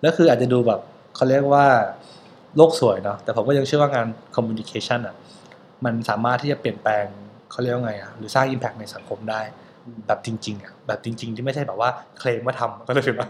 [0.00, 0.80] แล้วคืออาจจะดูแบบ
[1.14, 1.66] เขาเรียกว่า
[2.56, 4.06] โลกสวยเนาะแต่ผมก็ยังเชื่อว่างาน
[4.36, 5.14] communication อะ
[5.84, 7.04] มันสามารถที่จะเปลี่ยนแปลง
[7.50, 9.40] เขาเรียกว่าไงอะหรือสร้าง impact ในสังคมได้
[10.06, 13.28] แบบจริงๆอะแบบจริง ๆ ที่ไม่ใช่แบบว่าเคลมว่าทำก็เลยถือว่า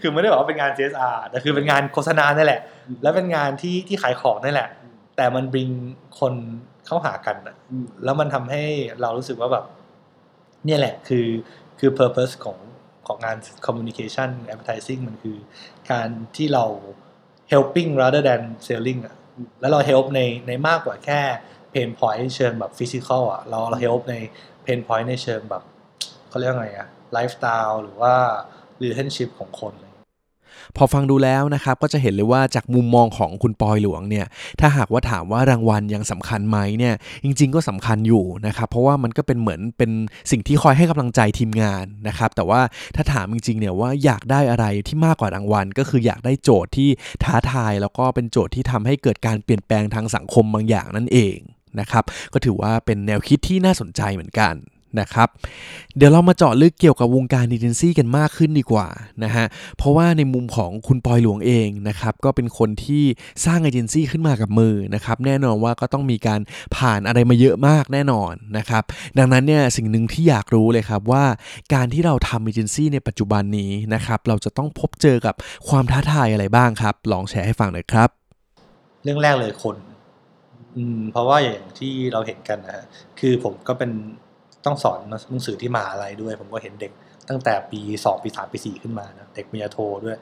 [0.00, 2.60] คือไม่ได้บอกว่าเป็นงาน CSR แต่คือเป็นงานโฆษณานี่แหละ
[3.02, 4.68] แล้วเป็นงานที่ที่ขายของนี่แหละ
[5.16, 5.70] แต่มันบริง
[6.20, 6.34] คน
[6.86, 7.56] เข้าหากันอะ
[8.04, 8.62] แล้วมันทำให้
[9.00, 9.64] เรารู้สึกว่าแบบ
[10.66, 11.26] เนี่ยแหละคือ
[11.78, 12.58] คือ purpose ของ
[13.06, 13.36] ของงาน
[13.66, 15.36] communication advertising มันคือ
[15.90, 16.64] การที่เรา
[17.52, 19.14] helping rather than selling อะ
[19.60, 21.20] แล้วเรา help ในในมากกว่าแค่
[21.72, 24.14] pain point เชิงแบบ physical อะเราเรา help ใน
[24.64, 25.62] pain point ในเชิงแบบ
[26.28, 28.14] เขาเรียกไงอะ lifestyle หรือว่า
[28.80, 29.74] relationship ของคน
[30.76, 34.26] พอฟังดูแล้วนะครับก็จะเห็นเลยว่าจากมุมมองของคุณปอยหลวงเนี่ย
[34.60, 39.90] ถ้าหากว่าถามว่ารางวัลยังสำคัญไหมเนี่ยจริง ๆ ก็สำคัญอยู่นะครับเพราะว่ามันก็เป็นเหมือนเป็น
[40.30, 42.60] สิ่งที่คอยให้กำลังใจทีมงานนะครับแต่ว่า
[42.96, 46.88] ถ้าถามจริงๆเนี่ยว่าอยากได้อะไรที่มากกว่ารางวัล ก็คืออยากได้โจทย์ที่
[47.24, 51.38] ท้าทาย แล้วก็เป็นโจทย์ที่ทำให้เกิดการเปลี่ยนแปลงทางสังคมบางอย่างนั่นเอง
[51.80, 54.54] นะครับ ก็ถือว่าเป็นแนวคิดที่น่าสนใจเหมือนกัน
[55.00, 55.28] นะครับ
[55.96, 58.88] เดี๋ยวเรามาเจาะลึกเกี่ยวกับวงการเอเจนซี่กันมากขึ้นดีกว่า
[59.24, 63.04] นะฮะเพราะว่าในมุมของคุณปอยหลวงเองนะครับก็เป็นคนที่
[63.44, 66.40] สร้างเอเจนซี่ขึ้นมากับมือนะครับแน่นอนว่าก็ต้องมีการ
[66.76, 68.82] ผ่านอะไรมาเยอะมากแน่นอนนะครับ
[69.18, 71.24] ดังนั้นเนี่ยสิ่งหนึ่งที่อยากรู้เลยครับว่า
[71.74, 75.34] การที่เราทำเอเจนซี่ในปัจจุบันนี้นะครับเราจะต้องพบเจอกับ
[75.68, 78.08] ความท้าทายอะไรบ้างครับ ลองแชร์ให้ฟังหน่อยครับ
[79.04, 79.76] เรื่องแรกเลยคน
[80.76, 82.84] อืมเพราะว่าอย่างที่เราเห็นกันนะฮะ
[83.20, 83.90] คือผมก็เป็น
[84.64, 84.98] ต้องสอน
[85.30, 86.92] หนังสือที่มหาลัยด้วย ผมก็เห็นเด็ก
[87.28, 90.18] ตั้งแต่ปีสองปีสามปีสี่ขึ้นมานะเด็กปริญญาโทด้วย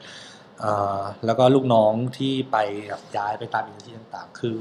[0.63, 2.57] อ่าแล้วก็ลูกน้องที่ไป
[2.89, 4.57] แบบย้ายไปตามอินที่ต่างๆ คือ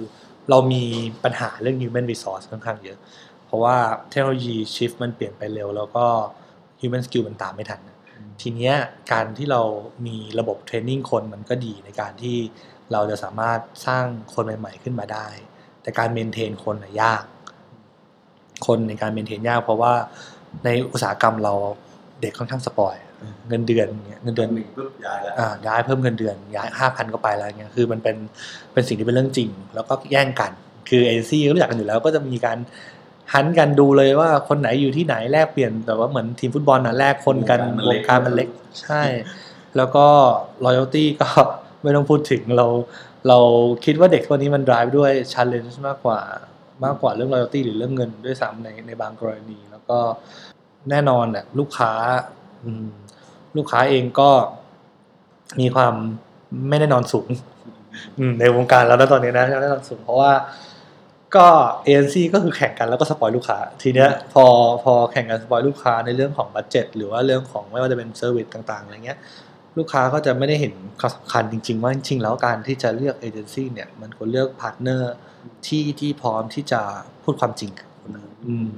[0.50, 0.84] เรามี
[1.24, 2.98] ปัญหาเรื่อง human resource ค่อนข้างเยอะ
[3.46, 3.76] เพราะว่า
[4.10, 6.04] เทคโนโลยีชิฟมันเปลี่ยนไปเร็ว แล้วก็
[6.80, 7.80] human skill มันตามไม่ทัน
[8.40, 8.74] ทีเนี้ย
[9.12, 9.62] การที่เรา
[10.06, 12.36] มีระบบเทรนนิ่งคนมันก็ดีในการที่
[12.92, 15.28] เราจะสามารถสร้างคนใหม่ ๆ ขึ้นมาได้
[15.82, 17.22] แต่การเมนเทนคนน่ะยาก
[18.66, 19.92] คนในการเมนเทนยาก เพราะว่า
[20.64, 21.52] ในอุตสาหกรรมเรา
[22.20, 22.96] เด็กค่อนข้างสปอย
[23.48, 28.16] เงินเดือนเงี้ยเงินเดือนหนึ่งปุ๊บย้ายแล้วอ่าย้ายเพิ่มเงินเดือนย้ายห้าพันก็ไปแล้วเงี้ยคือมันเป็น
[28.72, 30.52] เป็นสิ่งที่เป็นเรื่องจริง แล้วก็แย่งกัน
[30.88, 32.58] คือเอเจนซี่รู้จักกันอยู่แล้ว ก็จะมีการ
[33.32, 38.48] หันกันดูเลยว่าคนไหนอยู่ที่ไหนแลกเปลี่ยนแต่ว่าเหมือนทีมฟุตบอลนะแลกคนกันวงการมันเล็ก
[38.82, 39.02] ใช่
[39.76, 40.06] แล้วก็
[40.64, 41.28] loyalty ก็
[41.82, 42.66] ไม่ต้องพูดถึงเรา
[43.28, 43.38] เรา
[43.84, 46.20] คิดว่าเด็กคนนี้มัน drive ด้วย challenge มากกว่า
[46.84, 49.98] มากกว่าเรื่อง loyalty หรือเรื่องเงินด้วยซ้ำในในบางกรณี แล้วก็
[50.90, 51.92] แน่นอนเนี่ยลูกค้า
[53.56, 54.30] ลูกค้าเองก็
[55.60, 55.94] มีความ
[56.68, 57.28] ไม่แน่นอนสูง
[58.40, 61.46] ในวงการแล้วนะตอนนี้นะไม่แน่นอนสูงเพราะว่า
[61.84, 64.44] เอเจนซี่ก็คือแข่งกันแล้วก็ spoil ลูกค้า ทีเนี้ยพอ
[64.84, 69.18] พอแข่งกัน spoil ลูกค้าในเรื่องของ budget หรือว่าเรื่องของไม่ว่าจะเป็น service ต่างๆอะไรเงี้ย
[69.78, 75.12] ลูกค้าก็จะไม่ได้เห็นความสำคัญจริง ๆ ว่าจริงๆแล้วการที่จะเลือกเอเจนซี่เนี่ยมันควรเลือก partner
[75.66, 76.80] ที่ที่พร้อมที่จะ
[77.24, 78.70] พูดความจริงกับคนอื่นอืม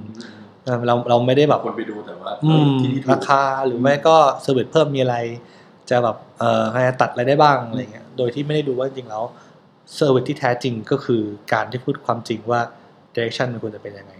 [0.63, 5.17] เออเราเราไม่ได้แบบคนไปดูแต่ว่าอืมที่นี่ถูกราคาหรือไม่ก็service เพิ่มมีอะไร
[5.89, 9.23] จะแบบเอ่อให้ตัดอะไรได้บ้างอะไรเงี้ยโดยที่ไม่ได้ดูว่าจริงๆแล้ว
[9.95, 11.21] service ที่แท้จริงก็คือ
[11.53, 12.61] การที่พูดความจริงว่า
[13.15, 14.13] direction มันควรจะเป็นยังไง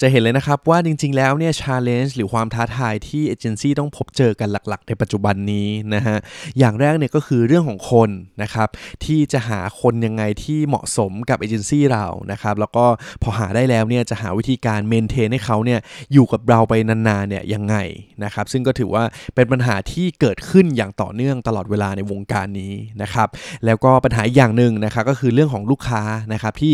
[0.00, 6.16] จะเห็นเลยนะครับว่าจริงๆ แล้วเนี่ย challenge หรือความท้าทายที่เอเจนซี่ต้องพบเจอกันหลักๆ ในปัจจุบันนี้นะฮะ
[6.58, 8.10] อย่างแรกเนี่ยก็คือเรื่องของคน
[8.42, 8.68] นะครับ
[9.04, 12.84] ที่จะหาคนยังไงที่เหมาะสมกับเอเจนซี่เรานะครับแล้วก็
[13.22, 15.80] พอหาได้แล้วเนี่ยจะหาวิธีการ maintain ให้เขาเนี่ย
[16.12, 17.76] อยู่กับเราไปนานๆเนี่ยยังไง
[18.24, 23.28] นะครับซึ่งก็ถือว่าเป็นปัญหาที่เกิดขึ้นอย่างต่อเนื่องตลอดเวลาในวงการนี้นะครับ
[23.64, 26.72] แล้วก็ปัญหาอีกอย่างหนึ่งนะครับก็คือเรื่องของลูกค้านะครับที่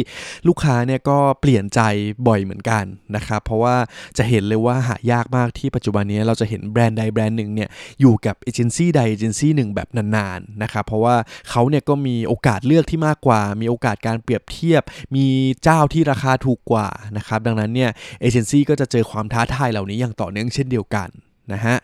[0.49, 1.81] ลูกค้าเนี่ยก็เปลี่ยนใจ
[2.29, 2.85] บ่อยเหมือนกัน
[3.17, 3.77] นะครับ เพราะว่า
[4.19, 7.69] จะเห็นเลยว่าหายากมากที่ปัจจุบันนี้เราจะเห็นแบรนด์ใดแบรนด์หนึ่งเนี่ย
[8.01, 11.17] อยู่กับเอเจนซี่ใดเอเจนซี่หนึ่งแบบนานๆนะครับเพราะว่า
[11.51, 14.83] เขาเนี่ยก็มีโอกาสเลือกที่มากกว่า มีโอกาสการเปรียบเทียบ
[15.17, 15.27] มี
[15.63, 21.11] เจ้าที่ราคาถูกกว่านะครับดังนั้นเนี่ยเอเจนซี่ก็จะเจอความท้าทายเหล่านี้อย่างต่อเนื่องเช่นเดียวกัน
[21.53, 21.77] นะฮะ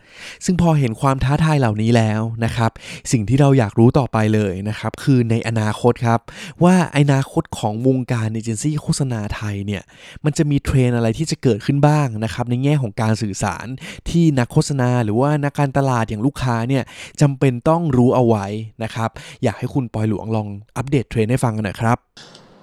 [0.44, 2.70] ซึ่งพอเห็นความท้าทายเหล่านี้แล้วนะครับ
[3.12, 6.20] สิ่งที่เราอยากรู้ต่อไปเลยนะครับ คือในอนาคตครับ
[6.64, 9.82] ว่าอนาคตของวงการเอเจนซี่โฆษณาไทยเนี่ย
[10.24, 13.66] มันจะมีเทรนอะไรที่จะเกิดขึ้นบ้างนะครับ ในแง่ของการสื่อสาร
[14.10, 16.84] ที่นักโฆษณาหรือว่านักการตลาดอย่างลูกค้าเนี่ย
[17.20, 18.46] จำเป็นต้องรู้เอาไว้
[18.84, 19.10] นะครับ
[19.42, 21.98] อยากให้คุณปอยหลวงลองอัปเดตเทรนให้ฟังกันหน่อยครับ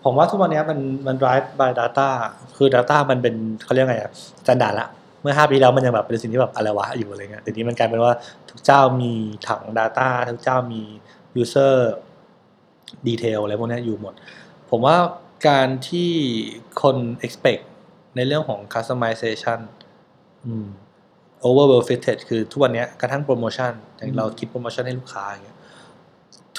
[0.05, 2.09] ผมว่าทุกวันนี้มันมัน drive by data
[2.57, 4.11] คือ data มันเป็นเขาเรียกไงอะ
[4.43, 4.89] standard ละ
[5.21, 8.13] เมื่อ 5 ปีแล้วมันยังแบบเป็นสิ่งที่แบบอะไรวะอยู่อะไรเงี้ยแต่นี้มันกลายเป็นว่า
[8.49, 9.13] ทุกเจ้ามี
[9.47, 10.81] ถัง data ทุกเจ้ามี
[11.41, 11.75] user
[13.07, 14.13] detail อะไรพวกนี้อยู่หมด
[14.69, 14.95] ผมว่า
[15.47, 16.11] การที่
[16.81, 17.63] คน expect
[18.15, 19.59] ในเรื่องของ customization
[20.45, 20.67] อืม
[21.47, 25.57] over well fitted คือทุกวันนี้กระทั่งโปรโมชั่นอย่างเราคิดโปรโมชั่นให้ลูกค้าอย่างเงี้ย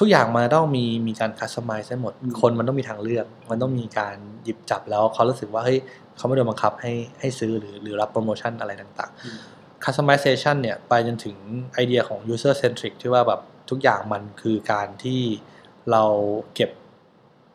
[0.01, 5.79] ทุกอย่างมันต้องมีมีการ customize ให้หมดอืมคนมันต้องมีทางเลือก มันต้องมีการหยิบจับแล้วเขารู้สึกว่าเฮ้ย
[6.17, 11.37] เขาไม่โดนบังคับให้ให้ซื้อหรือหรือรับโปรโมชั่นอะไรต่างๆ customization เนี่ยไปจนถึง
[11.75, 15.21] ไอเดียของ user centric ที่ว่าแบบทุกอย่างมันคือการที่
[15.91, 16.05] เรา
[16.55, 16.71] เก็บ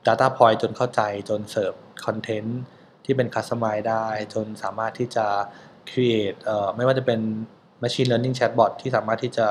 [0.07, 1.73] data point จนเข้าใจจนเสิร์ฟ
[2.05, 2.59] คอนเทนต์
[3.05, 5.27] ที่เป็น customize ได้ จนสามารถที่จะ
[5.89, 7.19] create เอ่อไม่ว่าจะเป็น
[7.81, 9.47] machine learning chatbot ที่สามารถที่จะ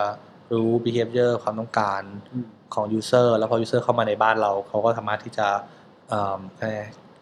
[0.53, 2.03] รู้ behavior ความต้องการ
[2.75, 5.47] ของ user แล้วพอ user เข้ามาในบ้านเรา เขาก็สามารถที่จะ
[6.09, 6.41] เอ่อ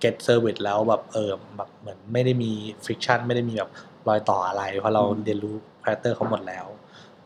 [0.02, 2.52] get service แล้วแบบเออแบบเหมือนไม่ได้มี
[2.84, 3.70] friction ไม่ได้มีแบบ
[4.08, 6.66] รอยต่ออะไร เพราะเราอืมเรียนรู้ character เขาหมดแล้ว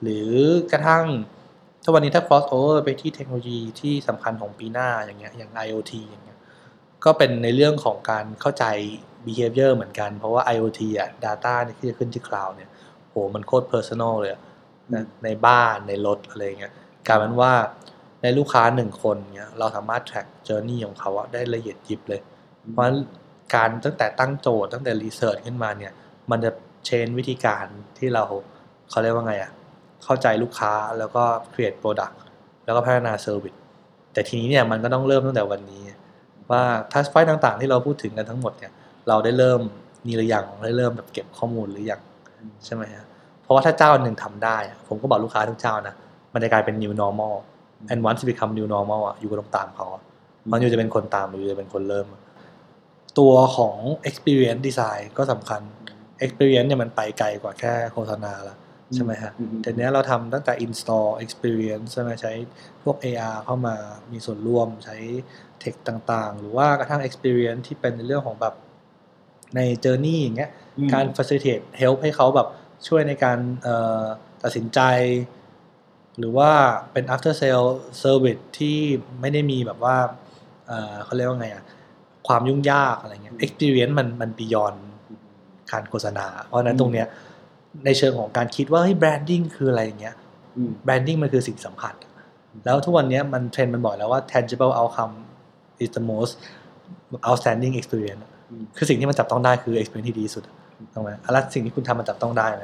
[0.02, 0.28] หรือ
[0.72, 1.04] กระทั่ง
[1.82, 6.38] ถ้าวันนี้ถ้า cross over ไปที่เทคโนโลยีที่สำคัญของปีหน้าอย่างเงี้ยอย่าง IoT อย่างเงี้ย
[7.04, 8.64] ก็เป็นในเรื่องของการเข้าใจ
[9.26, 12.70] behavior เหมือนกัน เพราะว่า IoT อะ data เนี่ยที่จะขึ้นที่ cloud เนี่ย
[13.10, 14.42] โหมันโคตร personal เลยอะ
[14.94, 16.72] นะในบ้านในรถอะไรเงี้ย
[17.06, 17.52] กลายเป็นว่า
[18.22, 22.20] ในลูกค้าหนึ่งคนเนี่ยเราสามารถ track journey ของเขาอะได้ละเอียดยิบเลย
[22.70, 22.98] เพราะฉะนั้น
[23.54, 25.92] การตั้งแต่ตั้งโจทย์ตั้งแต่ research ขึ้นมาเนี่ย
[26.30, 26.50] มันจะ
[26.86, 27.66] เชนวิธีการ
[27.98, 28.24] ที่เรา
[28.90, 29.52] เขาเรียกว่าไงอะ
[30.04, 32.16] เข้าใจลูกค้าแล้วก็ create product
[32.64, 33.58] แล้วก็พัฒนา service
[34.12, 35.82] แต่ทีนี้เนี่ยมันก็ต้องเริ่มตั้งแต่วันนี้
[36.50, 38.72] ว่าทัสไฟต่างๆ ที่เราพูดถึงกันทั้งหมดเนี่ย
[39.08, 39.60] เราได้เริ่ม
[40.06, 42.00] มีหรือยังได้เริ่มแบบเก็บข้อมูลหรือยัง
[42.64, 43.04] ใช่ไหมฮะ
[43.42, 45.94] เพราะว่าถ้าเจ้าหนึ่งทำได้อะผมก็บอกลูกค้าทุกเจ้านะ
[46.32, 47.34] มันจะกลายเป็น new normal
[47.90, 50.02] and once it become new normal อะอยู่ก็ต้องตามเขาอะ
[50.52, 52.06] มันอยู่จะเป็นคนตามหรืออยู่จะเป็นคนเริ่ม
[53.18, 53.76] ตัวของ
[54.08, 55.60] experience design ก็สำคัญ
[56.24, 58.56] experience เนี่ยมันไปไกลกว่าแค่โฆษณาละ
[58.94, 62.32] ใช่ไหมฮะอืมแต่เนี้ยเราทำตั้งแต่ install experience ใช่ไหมใช้
[62.82, 63.76] พวก AR เข้ามา
[64.12, 64.96] มีส่วนร่วมใช้
[65.60, 68.54] เทคต่างๆ หรือว่ากระทั่ง experience ที่เป็นในเรื่องของแบบ
[69.56, 72.48] ใน journey อย่างเงี้ยอืมการ facilitate help ให้เขาแบบ
[72.88, 74.04] ช่วยในการเอ่อ
[74.42, 74.80] ตัดสินใจ
[76.18, 76.50] หรือว่า
[76.92, 77.68] เป็น after sale
[78.02, 78.78] service ที่
[79.20, 79.96] ไม่ได้มีแบบว่า
[80.66, 81.64] เอ่อเขาเรียกว่าไงอะ
[82.28, 84.78] ความยุ่งยากอะไรเงี้ย experience มันมัน beyond
[85.72, 87.06] การโฆษณา เพราะฉะนั้นตรงเนี้ย
[87.84, 90.14] ในเชิงของการคิดว่าเฮ้ย branding คืออะไรอย่างเงี้ย
[90.56, 91.94] อืม branding มันคือสิ่งสัมผัส
[92.64, 95.14] แล้วทุกวันเนี้ยมันเทรนด์มันบอกแล้วว่า tangible outcome
[95.82, 96.32] is the most
[97.28, 100.44] outstanding experience อืมคือสิ่งที่มันจับต้องได้คือ experience ที่ดีที่สุด
[100.94, 102.62] ถูกไหมแล้วสิ่งที่คุณทำมันจับต้องได้ไหม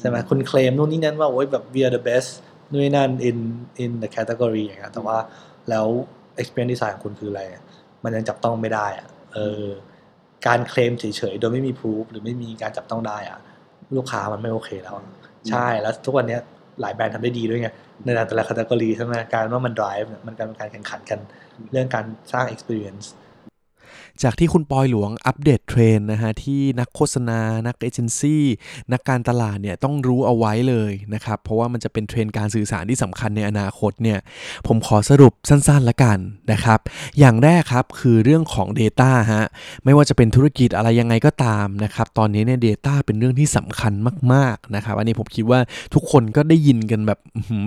[0.00, 2.30] ใช่ไหมคุณเคลมนู่นนี่นั่นว่าโอ้ยแบบ we are the best
[2.74, 3.38] นู่นนี่นั่น in
[3.84, 5.16] in the category อย่างเงี้ยแต่ว่า
[5.70, 5.86] แล้ว
[6.40, 7.42] experience design ของคุณคืออะไร
[8.04, 9.64] มันยังจับต้องไม่ได้อะเออ
[10.46, 13.38] การเคลมเฉยๆ โดยไม่มี proof หรือไม่มีการจับต้องได้อะ
[13.96, 15.06] ลูกค้ามันไม่โอเคแล้วอะ
[15.48, 16.40] ใช่แล้วทุกวันเนี้ย
[16.80, 17.68] หลายแบรนด์ทำได้ดีด้วยไง
[18.04, 21.18] ในแต่ละ category ใช่ไหมการว่ามัน drive เนี่ยมันการเป็นการแข่งขันกัน
[21.72, 23.06] เรื่องการสร้าง experience
[24.22, 28.44] จากที่คุณปอยหลวงอัปเดตเทรนด์นะฮะที่นักโฆษณา นักเอเจนซี่
[28.92, 34.18] นักการตลาดเนี่ยต้องรู้เอาไว้เลยนะครับ เพราะว่ามันจะเป็นเทรนด์การสื่อสารที่สำคัญในอนาคตเนี่ย
[34.66, 36.18] ผมขอสรุปสั้นๆละกัน
[36.52, 36.78] นะครับ
[37.18, 39.44] อย่างแรกครับคือเรื่องของ Data ฮะ
[39.84, 43.92] ไม่ว่าจะเป็นธุรกิจอะไรยังไงก็ตามนะครับ ตอนนี้เนี่ย Data เป็นเรื่องที่สำคัญ
[44.32, 45.60] มากๆนะครับ อันนี้ผมคิดว่า
[45.94, 47.18] ทุกคนก็ได้ยินกันแบบ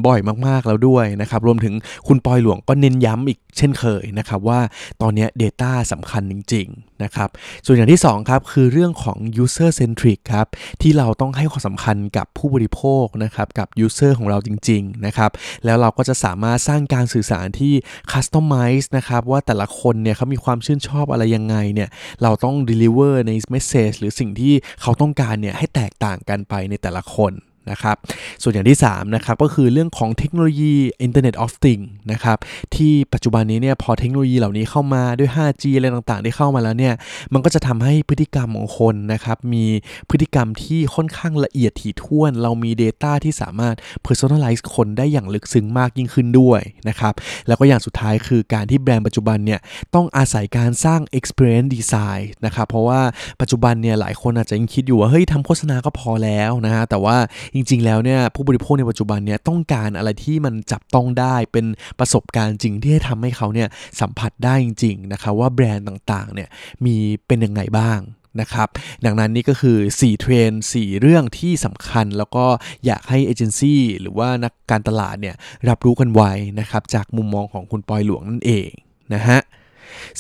[0.06, 1.74] บ่อยมากๆแล้วด้วยนะครับ รวมถึง
[2.08, 4.60] คุณปอยหลวงก็เน้นย้ำอีก เช่นเคยนะครับว่า
[5.02, 7.30] ตอนนี้ Data สำคัญจริงๆนะครับ
[7.66, 10.48] ส่วนอย่างที่2ครับคือเรื่องของ user centric ครับ
[10.82, 15.32] ที่เราต้องให้ความสำคัญกับผู้บริโภคนะครับกับ user ของเราจริงๆนะครับ
[15.66, 17.74] แล้วเราก็จะสามารถสร้างการสื่อสารที่
[18.12, 21.90] customize นะครับว่าแต่ละคนเนี่ยเขามีความชื่นชอบอะไรยังไงเนี่ย
[22.24, 27.34] เราต้อง deliver ใน message หรือสิ่งที่เขาต้องการเนี่ยให้แตกต่างกันไปในแต่ละคน
[27.72, 27.96] นะครับ
[28.42, 30.76] ส่วนอย่างที่ 3 นะครับ ก็คือเรื่องของเทคโนโลยี
[31.06, 32.38] Internet of Things นะครับ
[32.76, 36.94] ที่ปัจจุบันนี้เนี่ยพอเทคโนโลยีเหล่านี้เข้ามาด้วย 5G อะไรต่างๆ ที่เข้ามาแล้วเนี่ย
[37.34, 39.66] มันก็จะทำให้พฤติกรรมของคนนะครับ มี
[40.10, 43.76] พฤติกรรมที่ค่อนข้างละเอียดถี่ถ้วน เรามี Data ที่สามารถ
[44.06, 47.14] personalize คนได้อย่างลึกซึ้งมากยิ่งขึ้นด้วยนะครับ
[47.48, 49.60] แล้วก็อย่างสุดท้ายคือการที่แบรนด์ปัจจุบันเนี่ย
[49.96, 53.02] ต้องอาศัยการสร้าง experience design นะครับ เพราะว่า
[53.42, 57.18] ปัจจุบันเนี่ยหลายคนอาจจะยังคิดอยู่ว่าเฮ้ยทำโฆษณาก็พอแล้วนะฮะ แต่ว่า
[57.56, 61.66] จจริง ๆ แล้วเนี่ยผู้บริโภคในปัจจุบันเนี่ยต้องการอะไรที่มันจับต้องได้เป็น
[62.00, 63.68] ประสบการณ์จริงที่ให้ทำให้เขาเนี่ย
[64.00, 66.50] สัมผัสได้จริงๆนะครับว่าแบรนด์ต่างๆเนี่ย
[66.86, 66.96] มี
[67.28, 68.00] เป็นยังไงบ้าง
[68.42, 68.68] นะครับ
[69.06, 72.46] ดังนั้นนี่ก็คือ 4 เทรนด์4เรื่องที่สำคัญ แล้วก็
[72.86, 75.36] อยากให้เอเจนซี่หรือว่านักการตลาดเนี่ย
[75.70, 78.70] รับรู้กันไว้นะครับจากมุมมองของคุณปอยหลวงนั่นเอง
[79.14, 79.40] นะฮะ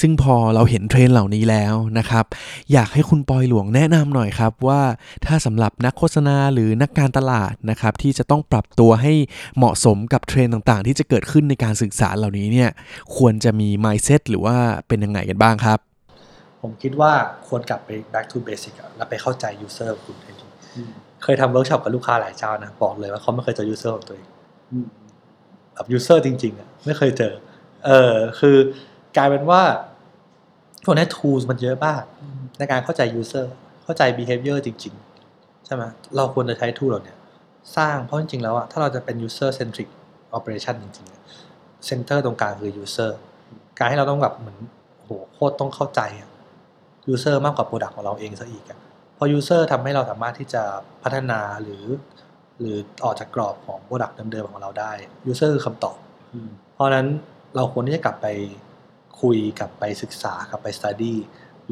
[0.02, 2.26] ซึ่งพอเราเห็นเทรนด์เหล่านี้แล้วนะครับ
[2.73, 4.82] อยากให้คุณปอยหลวงแนะนำหน่อยครับว่า
[5.26, 9.13] ถ้าสำหรับนักโฆษณาหรือนักการตลาดนะครับที่จะต้องปรับตัวให้
[9.58, 12.69] เหมาะสมกับเทรนด์ต่างๆ ที่จะเกิดขึ้นในการศึกษาเหล่านี้เนี่ย
[13.17, 14.56] ควรจะมี mindset หรือว่า
[14.88, 15.80] เป็นยังไงกันบ้างครับ
[16.62, 17.12] ผมคิดว่า
[17.47, 20.47] ควรกลับไป back to basic อะแล้วไปเข้าใจ user ของคุณให้ดี
[21.23, 24.28] เคยทำเวิร์กช็อปกับลูกค้าหลายเจ้านะบอกเลยว่าเขาไม่เคยเจอ user ของตัวเอง
[25.73, 27.34] แบบ user จริงๆอะไม่เคยเจอ
[27.86, 28.58] เออคือ
[29.17, 29.62] กลายเป็นว่า
[30.86, 32.03] พวกนี้ tools มันเยอะมาก
[32.58, 33.47] ในการเข้าใจ user
[33.84, 34.93] เข้าใจ behavior จริง
[35.30, 35.84] ๆ ใช่ไหม
[36.15, 37.15] เราควรจะใช้ tool เหล่านี้
[37.77, 39.89] สร้างเพราะจริงๆแล้วอะถ้าเราจะเป็น user centric
[40.38, 43.12] operation จริงๆ center ตรงกลางคือ user
[43.77, 44.58] การให้เราต้องแบบเหมือน
[44.97, 46.30] โอ้โหโคตรต้องเข้าใจอะ
[47.13, 48.80] user มากกว่า product ของเราเองซะอีกอะ
[49.17, 50.63] พอ user ทำให้เราสามารถที่จะ
[51.03, 51.84] พัฒนาหรือ
[52.60, 54.91] หรือออกจากกรอบของ product เดิมๆของเราได้
[55.32, 55.97] user คือคำตอบ
[56.73, 57.08] เพราะฉะนั้น
[57.56, 58.27] เราควรที่จะกลับไป
[59.21, 61.13] คุยกลับไปศึกษากลับไป study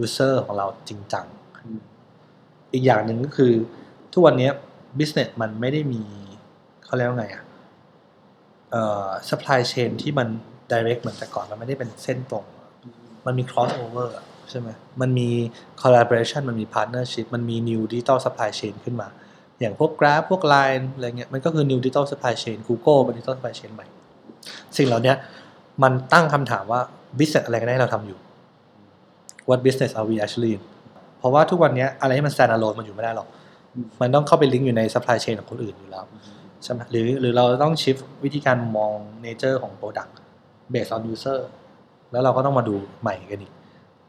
[0.04, 1.26] user ของเราจริงจัง
[2.74, 3.54] อีกอย่างหนึ่งก็คือ
[4.14, 4.50] ทุกวันนี้
[5.00, 6.04] business มันไม่ได้มี
[6.86, 7.44] เขาเรียกว่าไงอะ
[8.72, 10.28] เอ่อ supply chain ที่มัน
[10.72, 12.46] direct เหมือนแต่ก่อนมันไม่ได้เป็นเส้นตรง
[13.26, 14.70] มันมี cross over อะใช่ไหม
[15.02, 15.30] มันมี
[15.82, 19.08] collaboration มันมี partnership มันมี new digital supply chain ขึ้นมา
[19.60, 23.72] อย่างพวก Grab พวก Line อะไรเงี้ย มันก็คือ new digital supply chain Google เป็น digital supply chain
[23.76, 23.88] ใหม่
[24.78, 25.14] สิ่งเหล่านี้
[25.84, 26.82] มันตั้งคำถามว่า
[27.20, 28.18] business อะไรกันแน่เราทำอยู่
[29.48, 30.62] what business are we actually in
[31.20, 33.28] เพราะว่าทุกวันนี้อะไรที่มัน stand alone มันอยู่ไม่ได้หรอก
[34.02, 36.06] มันต้องเข้าไปลิงก์อยู่ใน supply chain ของคนอื่นอยู่แล้ว
[36.64, 38.94] ใช่ไหมหรือหรือเราต้อง shift วิธีการมอง
[39.26, 40.14] nature ของ product
[40.74, 41.40] based on user
[42.12, 43.54] แล้วเราก็ต้องมาดูใหม่กันอีก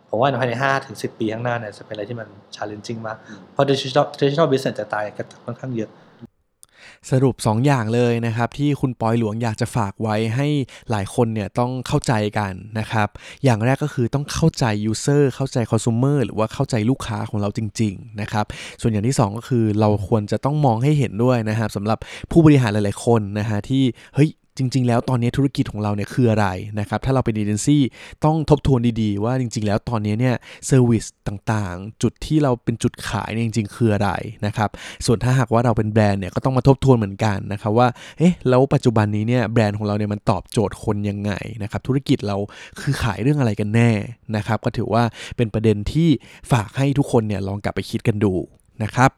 [0.09, 3.17] ผมว่าในภายใน5ถึง10 ปีข้างหน้าเนี่ยจะเป็นอะไรที่มัน challenging มาก
[3.53, 5.91] เพราะ digital digital business จะตายกันค่อนข้างเยอะ
[7.11, 10.49] สรุป 2 อย่างเลยนะครับ ที่คุณปอยหลวงอยากจะฝากไว้ให้
[10.91, 13.09] หลายคนเนี่ยต้องเข้าใจกันนะครับ
[13.45, 18.45] อย่างแรกก็คือต้องเข้าใจ user เข้าใจ consumer หรือว่าเข้าใจลูกค้าของเราจริง ๆ นะครับ
[18.81, 21.99] ส่วนอย่างที่ 2 ก็คือเราควรจะต้องมองให้เห็นด้วยนะครับสำหรับ
[22.31, 26.47] ผู้บริหารหลาย ๆ คนนะฮะที่เฮ้ย จริง ๆ แล้วตอนนี้ธุรกิจของเราเนี่ยคืออะไร
[26.81, 27.83] นะครับ ถ้าเราเป็นเอเจนซี่
[28.25, 30.35] ต้องทบทวนดีๆ ว่าจริง ๆ แล้วตอนนี้เนี่ย
[30.67, 34.11] เซอร์วิสต่างๆ จุดที่เราเป็นจุดขายเนี่ยจริง ๆ คืออะไร
[34.47, 34.71] นะครับ
[35.07, 37.89] ส่วนถ้าหากว่าเราเป็นแบรนด์เนี่ยก็ต้องมาทบทวนเหมือนกันนะครับว่า
[38.19, 42.37] เอ๊ะ แล้วปัจจุบันนี้เนี่ยแบรนด์ของเราเนี่ยมันตอบโจทย์คนยังไงนะครับ ธุรกิจเรา
[42.81, 43.91] คือขายเรื่องอะไรกันแน่
[44.37, 45.03] นะครับ ก็ถือว่า
[45.37, 46.09] เป็นประเด็นที่
[46.53, 48.35] ฝากให้ทุกคนเนี่ยลองกลับไปคิดกันดู
[48.83, 49.11] นะครับ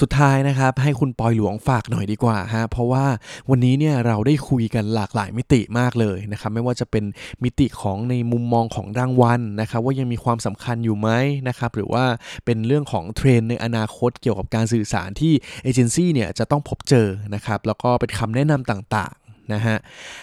[0.00, 3.04] สุดท้ายนะครับให้คุณปอยหลวงฝากหน่อยดีกว่าฮะเพราะว่า
[3.50, 7.04] วันนี้เนี่ยเราได้คุยกันหลากหลายมิติมากเลยนะครับไม่ว่าจะเป็น
[7.44, 11.08] มิติของในมุมมองของรางวัลนะครับว่ายังมีความสำคัญอยู่ไหม
[11.48, 12.04] นะครับหรือว่า
[12.44, 19.14] เป็นเรื่องของเทรนในอนาคตเกี่ยวกับการสื่อสารที่เอเจนซี่เนี่ยจะต้องพบเจอนะครับแล้วก็เป็นคำแนะนำต่าง
[19.54, 19.76] นะฮะ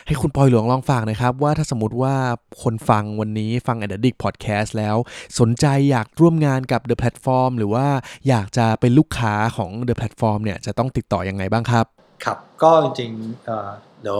[0.08, 2.16] ให้คุณปอยหลวงลองฝากหนะครับ ว่าถ้าสมมติว่า
[2.64, 4.96] คนฟังวันนี้ฟัง a d d i c t Podcast แล้ว
[5.40, 7.88] สนใจอยากร่วมงานกับ The Platform หรือว่า
[8.28, 11.86] อยากจะเป็นลูกค้าของ The Platform เนี่ยจะต้องติดต่อยังไงบ้างครับ
[12.26, 13.70] ครับ ก็จริงๆเอ่อ
[14.02, 14.20] เดี๋ยว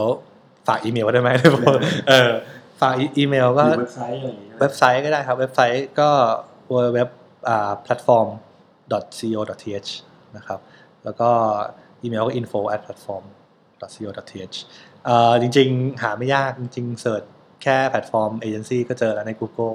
[0.66, 1.30] ฝากอีเมลไว้ได้ไหม
[2.08, 2.30] เออ
[2.80, 6.10] ฝากอีเมลหก็รือเว็บไซต์อะไรอย่างเงี้ยเว็บไซต์ก็ได้ครับ เว็บไซต์ก็
[6.72, 6.98] www
[7.48, 8.28] อ่า platform
[8.92, 9.90] co th
[10.36, 10.60] นะครับ
[11.04, 11.30] แล้วก็
[12.02, 13.24] อีเมลก็ info at platform
[13.80, 14.56] co th
[15.06, 17.22] เอ่อจริง ๆ หาไม่ยากจริงๆ search
[17.62, 19.74] แค่ Platform Agency ก็เจอแล้วใน Google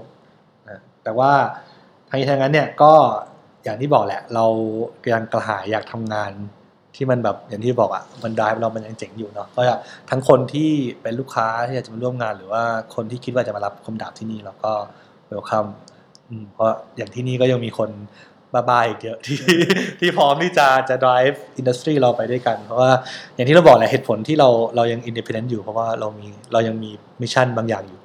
[0.70, 1.32] นะแต่ว่า
[2.10, 2.94] ทางนี้ทางนั้นเนี่ยก็
[3.64, 4.46] อย่างที่บอกแหละ เรา
[5.14, 6.32] ยังกระหายอยากทำงาน
[6.96, 10.70] ที่มันแบบอย่างที่บอกอะ่ะมันได้เรามันยังเจ๋งอยู่เนาะก็อยากทั้งคนที่
[11.02, 12.64] เป็นลูกค้าที่อยากจะมาร่วมงาน หรือว่า
[12.96, 14.72] คนที่คิดว่าจะมารับคมดาบที่นี่เราก็
[15.28, 15.66] welcome
[16.54, 17.90] เพราะอย่างที่นี่ก็ยังมีคน
[18.54, 19.40] บ้าๆอีกเยอะที่
[20.00, 22.92] ที่พร้อมที่จะจะ drive industry เราไปด้วยกัน เพราะว่า
[23.36, 26.90] อย่างที่เราบอกแหละเหตุผลที่เราเรายัง independent อยู่เพราะว่าเรามีเรายังมี
[27.22, 28.00] มิชชั่นบางอย่างอยู่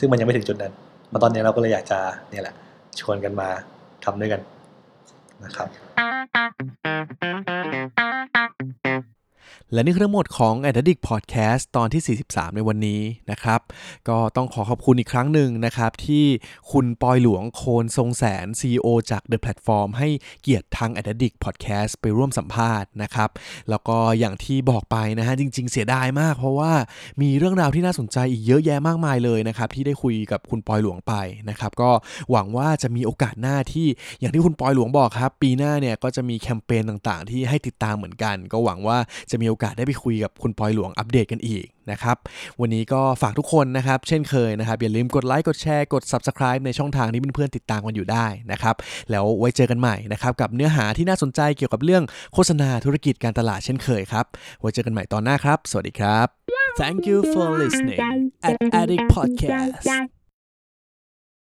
[0.00, 0.72] ซึ่งมันยังไม่ถึงจุดนั้น
[1.12, 1.98] มาตอนนี้เราก็เลยอยากจะ
[2.30, 2.54] เนี่ยแหละ
[3.00, 3.48] ชวนกันมา
[4.04, 4.40] ทำด้วยกัน
[5.44, 5.68] นะครับ
[9.74, 13.60] และนี่คือทั้งหมดของ a d d i c t Podcast ตอนที่ 43 ในวันนี้นะครับ
[14.08, 16.24] ก็ต้องขอขอบคุณอีกครั้งหนึ่งนะครับ ที่
[16.72, 20.08] คุณปอยหลวงโคนทรงแสน CEO จาก The Platform ให้
[20.42, 23.30] เกียรติทาง a d d i c t Podcast ไปร่วมสัมภาษณ์นะครับ
[23.70, 26.72] แล้วก็อย่างที่บอกไปนะฮะจริง ๆ เสียดายมาก เพราะว่า
[27.22, 31.14] มีเรื่องราวที่น่าสนใจอีกเยอะแยะมากมายเลยนะครับ ที่ได้คุยกับคุณปอยหลวงไป
[31.48, 31.90] นะครับ ก็
[32.30, 33.88] หวังว่าจะมีโอกาสหน้าที่
[34.20, 38.98] อย่างที่คุณปอยหลวงบอกครับ ปีหน้าเนี่ยก็จะมีแคมเปญต่างๆ ที่ให้ติดตามเหมือนกัน ก็หวังว่า
[39.30, 42.16] จะมีโอกาสได้ไปคุยกับคุณปอยหลวงอัปเดตกันอีกนะครับ
[42.60, 48.74] วันนี้ก็ฝากทุกคนนะครับ เช่นเคยนะครับ อย่าลืมกดไลค์กดแชร์กด Subscribe ในช่องทางที่เพื่อนๆติดตามกันอยู่ได้นะครับ
[49.10, 52.02] แล้วไว้เจอกันใหม่นะครับกับเนื้อหาที่น่าสนใจเกี่ยวกับเรื่อง
[52.34, 54.26] โฆษณาธุรกิจการตลาดเช่นเคยครับ
[54.60, 56.26] ไว้เจอกันใหม่ตอนหน้าครับ สวัสดีครับ
[56.80, 58.00] Thank you for listening
[58.48, 60.21] at Addict Podcast.